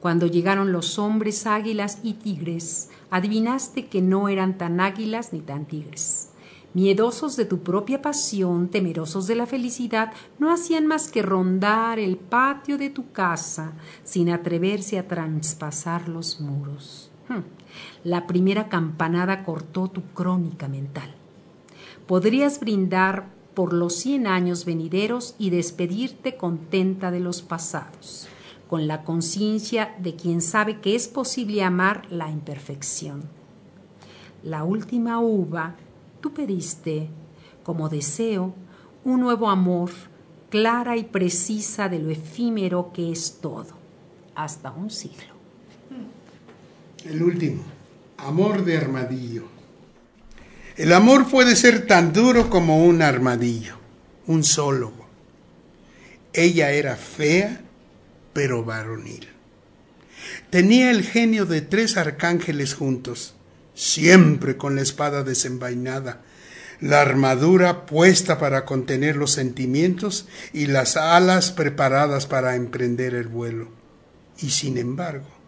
[0.00, 5.66] Cuando llegaron los hombres águilas y tigres, adivinaste que no eran tan águilas ni tan
[5.66, 6.30] tigres.
[6.72, 12.16] Miedosos de tu propia pasión, temerosos de la felicidad, no hacían más que rondar el
[12.16, 13.72] patio de tu casa
[14.04, 17.09] sin atreverse a traspasar los muros.
[17.30, 17.44] Hmm.
[18.02, 21.14] La primera campanada cortó tu crónica mental.
[22.08, 28.26] Podrías brindar por los cien años venideros y despedirte contenta de los pasados,
[28.68, 33.22] con la conciencia de quien sabe que es posible amar la imperfección.
[34.42, 35.76] La última uva,
[36.20, 37.10] tú pediste,
[37.62, 38.54] como deseo,
[39.04, 39.90] un nuevo amor,
[40.48, 43.76] clara y precisa de lo efímero que es todo,
[44.34, 45.39] hasta un siglo.
[47.04, 47.64] El último,
[48.18, 49.44] amor de armadillo.
[50.76, 53.78] El amor puede ser tan duro como un armadillo,
[54.26, 55.08] un sólogo.
[56.34, 57.62] Ella era fea,
[58.34, 59.28] pero varonil.
[60.50, 63.34] Tenía el genio de tres arcángeles juntos,
[63.74, 66.20] siempre con la espada desenvainada,
[66.80, 73.68] la armadura puesta para contener los sentimientos y las alas preparadas para emprender el vuelo.
[74.38, 75.39] Y sin embargo,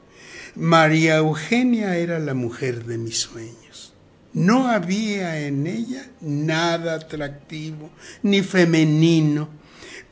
[0.55, 3.95] María Eugenia era la mujer de mis sueños.
[4.35, 7.91] No había en ella nada atractivo
[8.23, 9.49] ni femenino,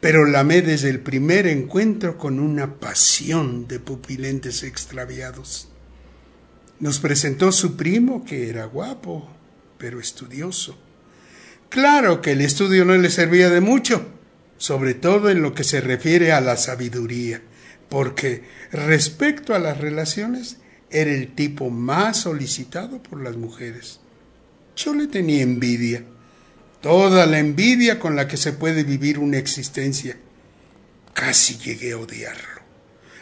[0.00, 5.68] pero la amé desde el primer encuentro con una pasión de pupilentes extraviados.
[6.78, 9.28] Nos presentó su primo, que era guapo,
[9.76, 10.78] pero estudioso.
[11.68, 14.06] Claro que el estudio no le servía de mucho,
[14.56, 17.42] sobre todo en lo que se refiere a la sabiduría
[17.90, 20.56] porque respecto a las relaciones
[20.90, 24.00] era el tipo más solicitado por las mujeres.
[24.76, 26.04] Yo le tenía envidia,
[26.80, 30.16] toda la envidia con la que se puede vivir una existencia.
[31.12, 32.62] Casi llegué a odiarlo,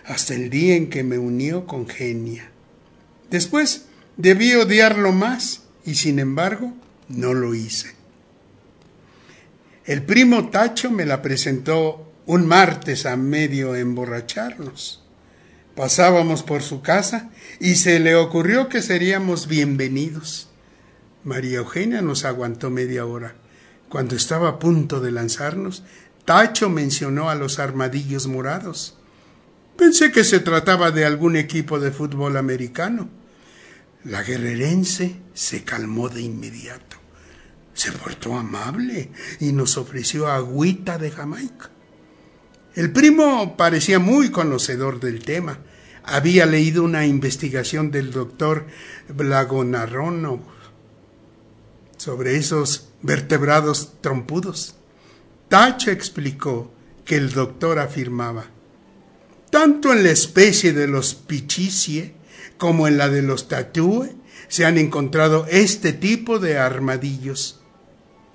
[0.05, 2.51] hasta el día en que me unió con Genia.
[3.31, 6.75] Después debí odiarlo más y sin embargo
[7.09, 7.89] no lo hice.
[9.87, 15.03] El primo Tacho me la presentó un martes a medio emborracharnos.
[15.75, 20.51] Pasábamos por su casa y se le ocurrió que seríamos bienvenidos.
[21.25, 23.35] María Eugenia nos aguantó media hora.
[23.89, 25.85] Cuando estaba a punto de lanzarnos,
[26.27, 28.99] Tacho mencionó a los armadillos morados.
[29.79, 33.09] Pensé que se trataba de algún equipo de fútbol americano.
[34.05, 36.99] La guerrerense se calmó de inmediato.
[37.73, 41.71] Se portó amable y nos ofreció agüita de Jamaica.
[42.79, 45.59] El primo parecía muy conocedor del tema.
[46.05, 48.69] Había leído una investigación del doctor
[49.09, 50.41] Blagonarrono
[51.97, 54.77] sobre esos vertebrados trompudos.
[55.49, 56.73] Tacho explicó
[57.05, 58.45] que el doctor afirmaba,
[59.51, 62.15] tanto en la especie de los pichicie
[62.59, 64.09] como en la de los tatúe
[64.47, 67.58] se han encontrado este tipo de armadillos.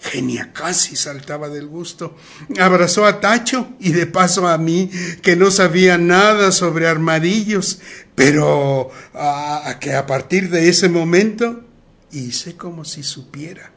[0.03, 2.17] Genia casi saltaba del gusto.
[2.59, 4.91] Abrazó a Tacho y de paso a mí,
[5.21, 7.79] que no sabía nada sobre armadillos,
[8.13, 11.63] pero a, que a partir de ese momento
[12.11, 13.71] hice como si supiera.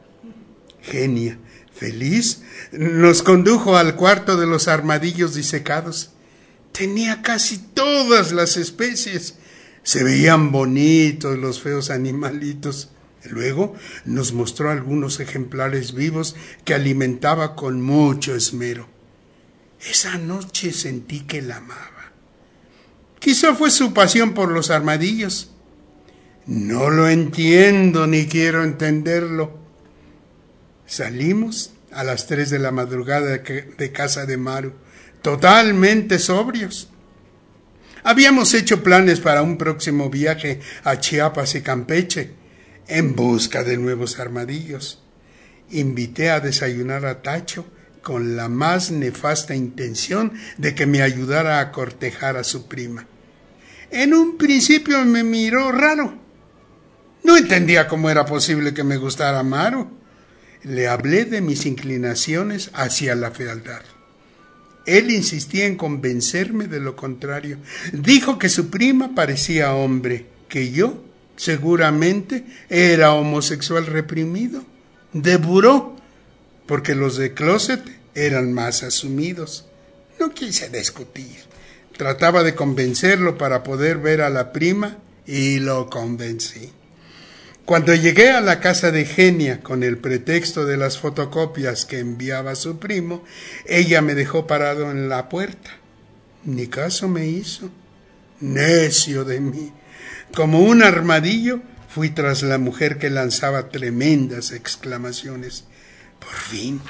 [0.81, 1.39] Genia,
[1.73, 2.41] feliz,
[2.73, 6.11] nos condujo al cuarto de los armadillos disecados.
[6.73, 9.35] Tenía casi todas las especies.
[9.83, 12.89] Se veían bonitos los feos animalitos.
[13.29, 13.75] Luego
[14.05, 18.87] nos mostró algunos ejemplares vivos que alimentaba con mucho esmero.
[19.79, 22.11] Esa noche sentí que la amaba.
[23.19, 25.51] Quizá fue su pasión por los armadillos.
[26.45, 29.57] No lo entiendo ni quiero entenderlo.
[30.85, 34.73] Salimos a las tres de la madrugada de casa de Maru,
[35.21, 36.89] totalmente sobrios.
[38.03, 42.31] Habíamos hecho planes para un próximo viaje a Chiapas y Campeche
[42.87, 45.01] en busca de nuevos armadillos.
[45.69, 47.65] Invité a desayunar a Tacho
[48.01, 53.05] con la más nefasta intención de que me ayudara a cortejar a su prima.
[53.91, 56.17] En un principio me miró raro.
[57.23, 59.89] No entendía cómo era posible que me gustara Maru.
[60.63, 63.81] Le hablé de mis inclinaciones hacia la fealdad.
[64.85, 67.57] Él insistía en convencerme de lo contrario.
[67.91, 71.03] Dijo que su prima parecía hombre, que yo
[71.37, 74.65] seguramente era homosexual reprimido.
[75.13, 75.95] Deburó,
[76.65, 77.81] porque los de closet
[78.13, 79.65] eran más asumidos.
[80.19, 81.37] No quise discutir.
[81.95, 86.71] Trataba de convencerlo para poder ver a la prima y lo convencí.
[87.65, 92.55] Cuando llegué a la casa de Genia con el pretexto de las fotocopias que enviaba
[92.55, 93.23] su primo,
[93.65, 95.71] ella me dejó parado en la puerta.
[96.45, 97.69] Ni caso me hizo.
[98.39, 99.73] Necio de mí.
[100.35, 105.65] Como un armadillo, fui tras la mujer que lanzaba tremendas exclamaciones.
[106.19, 106.81] Por fin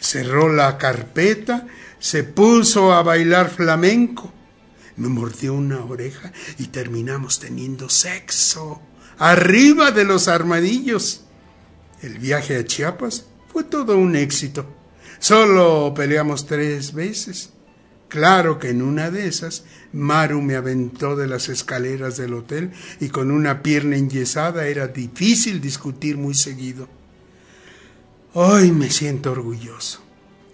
[0.00, 1.66] cerró la carpeta,
[1.98, 4.32] se puso a bailar flamenco.
[4.96, 8.80] Me mordió una oreja y terminamos teniendo sexo
[9.18, 11.22] arriba de los armadillos.
[12.02, 14.66] El viaje a Chiapas fue todo un éxito.
[15.18, 17.53] Solo peleamos tres veces.
[18.14, 23.08] Claro que en una de esas, Maru me aventó de las escaleras del hotel y
[23.08, 26.88] con una pierna enyesada era difícil discutir muy seguido.
[28.32, 30.00] Hoy me siento orgulloso.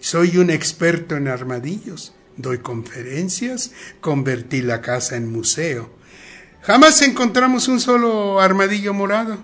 [0.01, 2.15] Soy un experto en armadillos.
[2.39, 5.91] Doy conferencias, convertí la casa en museo.
[6.63, 9.37] Jamás encontramos un solo armadillo morado.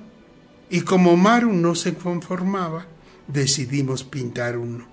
[0.70, 2.86] Y como Maru no se conformaba,
[3.28, 4.88] decidimos pintar uno.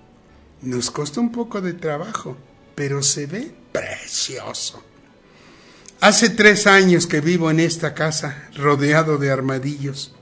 [0.60, 2.36] Nos costó un poco de trabajo,
[2.74, 4.82] pero se ve precioso.
[6.00, 10.14] Hace tres años que vivo en esta casa, rodeado de armadillos.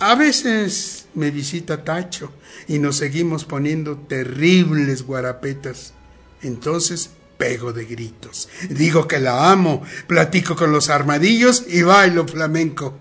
[0.00, 2.32] A veces me visita Tacho
[2.68, 5.94] y nos seguimos poniendo terribles guarapetas.
[6.42, 8.48] Entonces pego de gritos.
[8.68, 12.98] Digo que la amo, platico con los armadillos y bailo flamenco.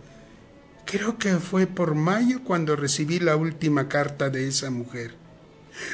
[0.86, 5.16] Creo que fue por mayo cuando recibí la última carta de esa mujer.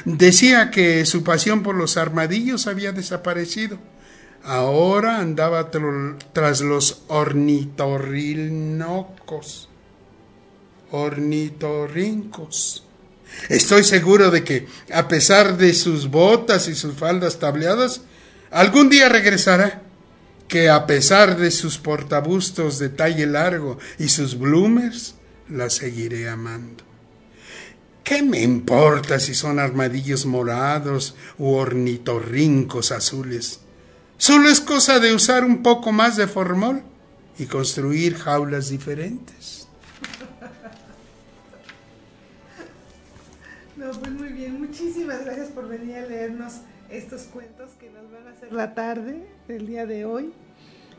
[0.04, 3.78] Decía que su pasión por los armadillos había desaparecido.
[4.42, 5.70] Ahora andaba
[6.32, 9.70] tras los ornitorrinocos.
[10.90, 12.84] Ornitorrincos.
[13.48, 18.02] Estoy seguro de que, a pesar de sus botas y sus faldas tableadas,
[18.50, 19.80] algún día regresará,
[20.46, 25.14] que a pesar de sus portabustos de talle largo y sus bloomers,
[25.48, 26.84] la seguiré amando.
[28.04, 33.60] ¿Qué me importa si son armadillos morados u ornitorrincos azules?
[34.18, 36.82] Solo es cosa de usar un poco más de formol
[37.38, 39.66] y construir jaulas diferentes.
[43.76, 44.60] No, pues muy bien.
[44.60, 49.26] Muchísimas gracias por venir a leernos estos cuentos que nos van a hacer la tarde
[49.48, 50.32] del día de hoy.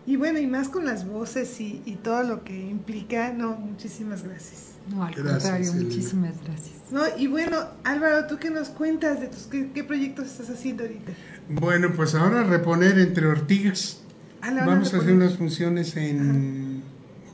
[0.05, 4.23] Y bueno, y más con las voces y, y todo lo que implica, no, muchísimas
[4.23, 4.74] gracias.
[4.89, 5.83] No, al Gracias, contrario, Elena.
[5.85, 6.75] muchísimas gracias.
[6.91, 10.83] No, y bueno, Álvaro, ¿tú qué nos cuentas de tus qué, qué proyectos estás haciendo
[10.83, 11.13] ahorita?
[11.49, 14.01] Bueno, pues ahora reponer entre ortigas.
[14.41, 16.83] A la hora Vamos a hacer unas funciones en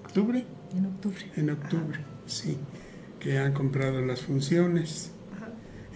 [0.03, 0.45] octubre.
[0.73, 1.31] En octubre.
[1.35, 2.57] En octubre, sí.
[3.19, 5.11] Que han comprado las funciones.
[5.35, 5.49] Ajá.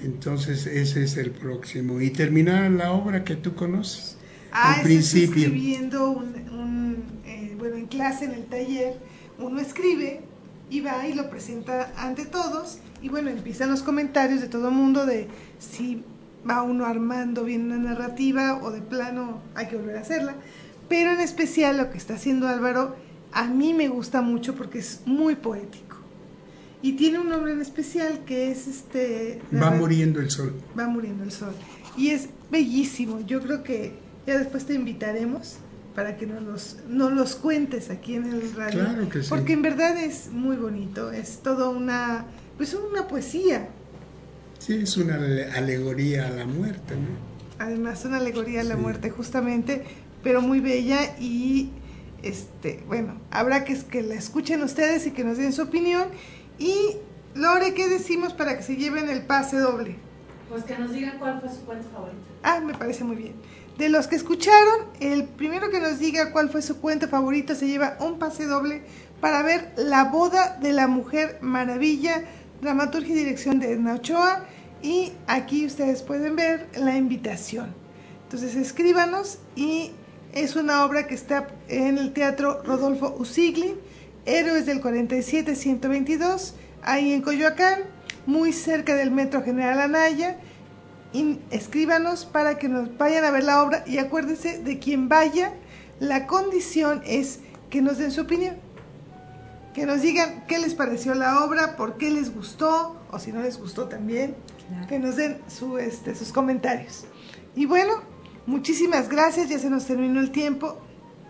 [0.04, 2.02] Entonces ese es el próximo.
[2.02, 4.18] Y terminar la obra que tú conoces.
[4.52, 5.28] Ah, al principio.
[5.28, 8.96] estoy escribiendo un, un, eh, bueno, en clase, en el taller,
[9.40, 10.22] uno escribe
[10.70, 14.74] y va y lo presenta ante todos y bueno, empiezan los comentarios de todo el
[14.74, 15.28] mundo de
[15.60, 16.04] si
[16.50, 20.36] va uno armando bien una narrativa o de plano hay que volver a hacerla.
[20.90, 22.96] Pero en especial lo que está haciendo Álvaro
[23.32, 25.98] a mí me gusta mucho porque es muy poético.
[26.82, 29.42] Y tiene un nombre en especial que es este...
[29.54, 30.54] Va muriendo el sol.
[30.78, 31.54] va muriendo el sol.
[31.98, 33.22] Y es bellísimo.
[33.22, 33.94] Yo creo que
[34.28, 35.58] ya después te invitaremos
[35.96, 38.82] para que nos los, nos los cuentes aquí en el radio.
[38.84, 39.30] Claro que sí.
[39.30, 41.12] Porque en verdad es muy bonito.
[41.12, 42.26] Es todo una,
[42.58, 43.70] pues una poesía.
[44.60, 47.64] Sí, es una ale- alegoría a la muerte, ¿no?
[47.64, 48.82] Además, una alegoría a la Sí.
[48.82, 49.84] muerte, justamente,
[50.24, 51.16] pero muy bella.
[51.20, 51.70] Y
[52.24, 56.06] este, bueno, habrá que, que la escuchen ustedes y que nos den su opinión.
[56.60, 56.74] Y
[57.36, 59.96] Lore, ¿qué decimos para que se lleven el pase doble?
[60.50, 62.18] Pues que nos digan cuál fue su cuento favorito.
[62.44, 63.34] Ah, me parece muy bien.
[63.78, 67.68] De los que escucharon, el primero que nos diga cuál fue su cuento favorito se
[67.68, 68.84] lleva un pase doble
[69.20, 72.24] para ver La boda de la mujer maravilla,
[72.62, 74.46] dramaturgia y dirección de Edna Ochoa.
[74.82, 77.74] Y aquí ustedes pueden ver la invitación.
[78.24, 79.92] Entonces escríbanos y
[80.34, 83.76] es una obra que está en el Teatro Rodolfo Usigli,
[84.26, 87.82] Héroes del 47-122, ahí en Coyoacán,
[88.26, 90.38] muy cerca del Metro General Anaya
[91.16, 95.54] y escríbanos para que nos vayan a ver la obra y acuérdense de quien vaya,
[96.00, 97.40] la condición es
[97.70, 98.56] que nos den su opinión,
[99.74, 103.42] que nos digan qué les pareció la obra, por qué les gustó o si no
[103.42, 104.36] les gustó también,
[104.68, 104.88] Claro.
[104.88, 107.06] que nos den su, este, sus comentarios.
[107.56, 107.94] Y bueno,
[108.46, 110.82] muchísimas gracias, ya se nos terminó el tiempo.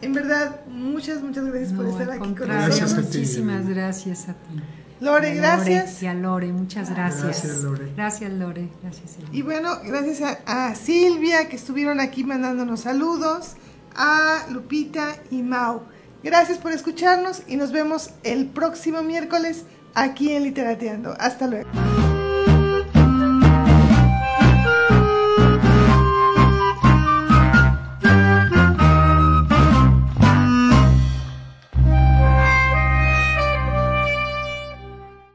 [0.02, 2.96] En verdad, muchas, muchas gracias por estar aquí con nosotros.
[3.06, 4.62] muchísimas gracias a ti.
[5.00, 6.02] Lore, A gracias.
[6.04, 7.24] Y a Lore, muchas gracias.
[7.24, 7.92] Gracias, Lore.
[7.96, 8.70] Gracias, Lore.
[8.82, 9.30] Gracias, Elena.
[9.34, 13.56] Y bueno, gracias a, a Silvia que estuvieron aquí mandándonos saludos,
[13.96, 15.84] a Lupita y Mau.
[16.24, 21.16] Gracias por escucharnos y nos vemos el próximo miércoles aquí en Literateando.
[21.20, 21.70] Hasta luego.